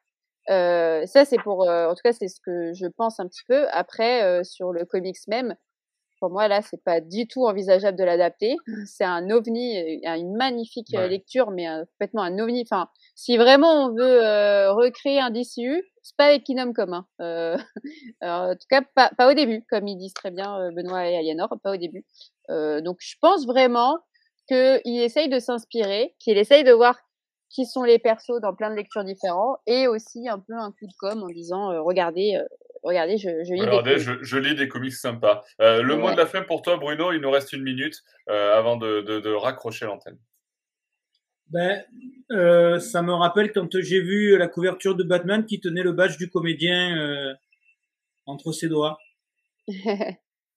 [0.51, 3.43] Euh, ça, c'est pour, euh, en tout cas, c'est ce que je pense un petit
[3.47, 3.67] peu.
[3.71, 5.55] Après, euh, sur le comics même,
[6.21, 8.57] pour moi, là, c'est pas du tout envisageable de l'adapter.
[8.87, 12.63] C'est un ovni, une magnifique lecture, mais complètement un ovni.
[12.63, 14.21] Enfin, si vraiment on veut
[14.71, 17.07] recréer un DCU, c'est pas avec Kinom commun.
[17.21, 17.57] Euh,
[18.23, 21.55] en tout cas, pas, pas, au début, comme ils disent très bien Benoît et Aliénor,
[21.63, 22.05] pas au début.
[22.51, 23.99] Euh, donc, je pense vraiment
[24.49, 26.97] qu'il essaye de s'inspirer, qu'il essaye de voir
[27.51, 30.87] qui sont les persos dans plein de lectures différents et aussi un peu un coup
[30.87, 32.45] de com en disant euh, regardez euh,
[32.83, 35.45] regardez je, je lis regardez, des je, je, lis des comics sympas.
[35.61, 38.57] Euh, le mot de la fin pour toi Bruno il nous reste une minute euh,
[38.57, 40.19] avant de, de, de raccrocher l'antenne.
[41.51, 41.83] Ben,
[42.31, 46.19] euh, ça me rappelle quand j'ai vu la couverture de Batman qui tenait le badge
[46.19, 47.37] du comédien
[48.27, 48.99] entre ses doigts.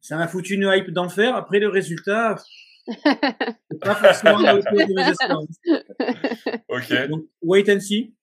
[0.02, 1.36] Ça m'a foutu une hype d'enfer.
[1.36, 2.36] Après le résultat
[3.82, 4.38] pas forcément
[6.68, 7.08] ok.
[7.10, 8.14] Donc, wait and see.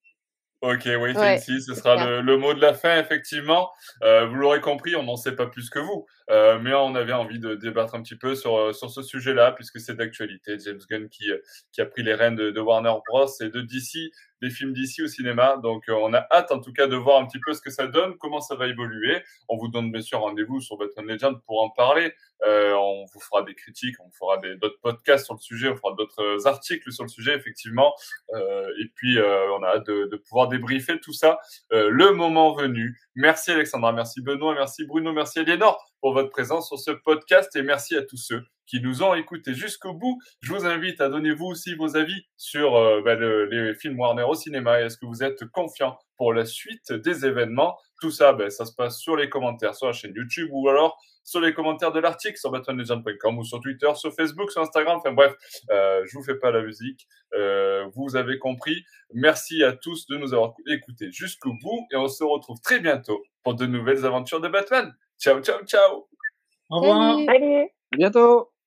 [0.61, 3.71] Ok, wait and see, ce sera le, le, mot de la fin, effectivement.
[4.03, 6.07] Euh, vous l'aurez compris, on n'en sait pas plus que vous.
[6.31, 9.53] Euh, mais on avait envie de débattre un petit peu sur, euh, sur ce sujet-là,
[9.53, 10.59] puisque c'est d'actualité.
[10.59, 11.39] James Gunn qui, euh,
[11.73, 13.27] qui a pris les rênes de, Warner Bros.
[13.41, 14.13] et de DC
[14.43, 15.57] des films d'ici au cinéma.
[15.63, 17.87] Donc, on a hâte, en tout cas, de voir un petit peu ce que ça
[17.87, 19.23] donne, comment ça va évoluer.
[19.49, 22.13] On vous donne bien sûr rendez-vous sur Batman Legend pour en parler.
[22.45, 26.47] On vous fera des critiques, on fera d'autres podcasts sur le sujet, on fera d'autres
[26.47, 27.93] articles sur le sujet, effectivement.
[28.33, 32.97] Et puis, on a hâte de, de, pouvoir débriefer tout ça le moment venu.
[33.21, 37.63] Merci Alexandra, merci Benoît, merci Bruno, merci Aliénor pour votre présence sur ce podcast et
[37.63, 40.21] merci à tous ceux qui nous ont écoutés jusqu'au bout.
[40.41, 43.99] Je vous invite à donner vous aussi vos avis sur euh, bah, le, les films
[43.99, 44.83] Warner au cinéma.
[44.83, 48.73] Est-ce que vous êtes confiant pour la suite des événements Tout ça, bah, ça se
[48.73, 52.39] passe sur les commentaires sur la chaîne YouTube ou alors sur les commentaires de l'article
[52.39, 54.97] sur batmanlegend.com ou sur Twitter, sur Facebook, sur Instagram.
[54.97, 55.35] Enfin bref,
[55.71, 57.07] euh, je vous fais pas la musique.
[57.35, 58.83] Euh, vous avez compris.
[59.13, 63.23] Merci à tous de nous avoir écoutés jusqu'au bout et on se retrouve très bientôt
[63.43, 64.95] pour de nouvelles aventures de Batman.
[65.19, 66.09] Ciao, ciao, ciao.
[66.71, 67.19] Au revoir.
[67.27, 67.69] Salut.
[67.93, 68.58] À bientôt.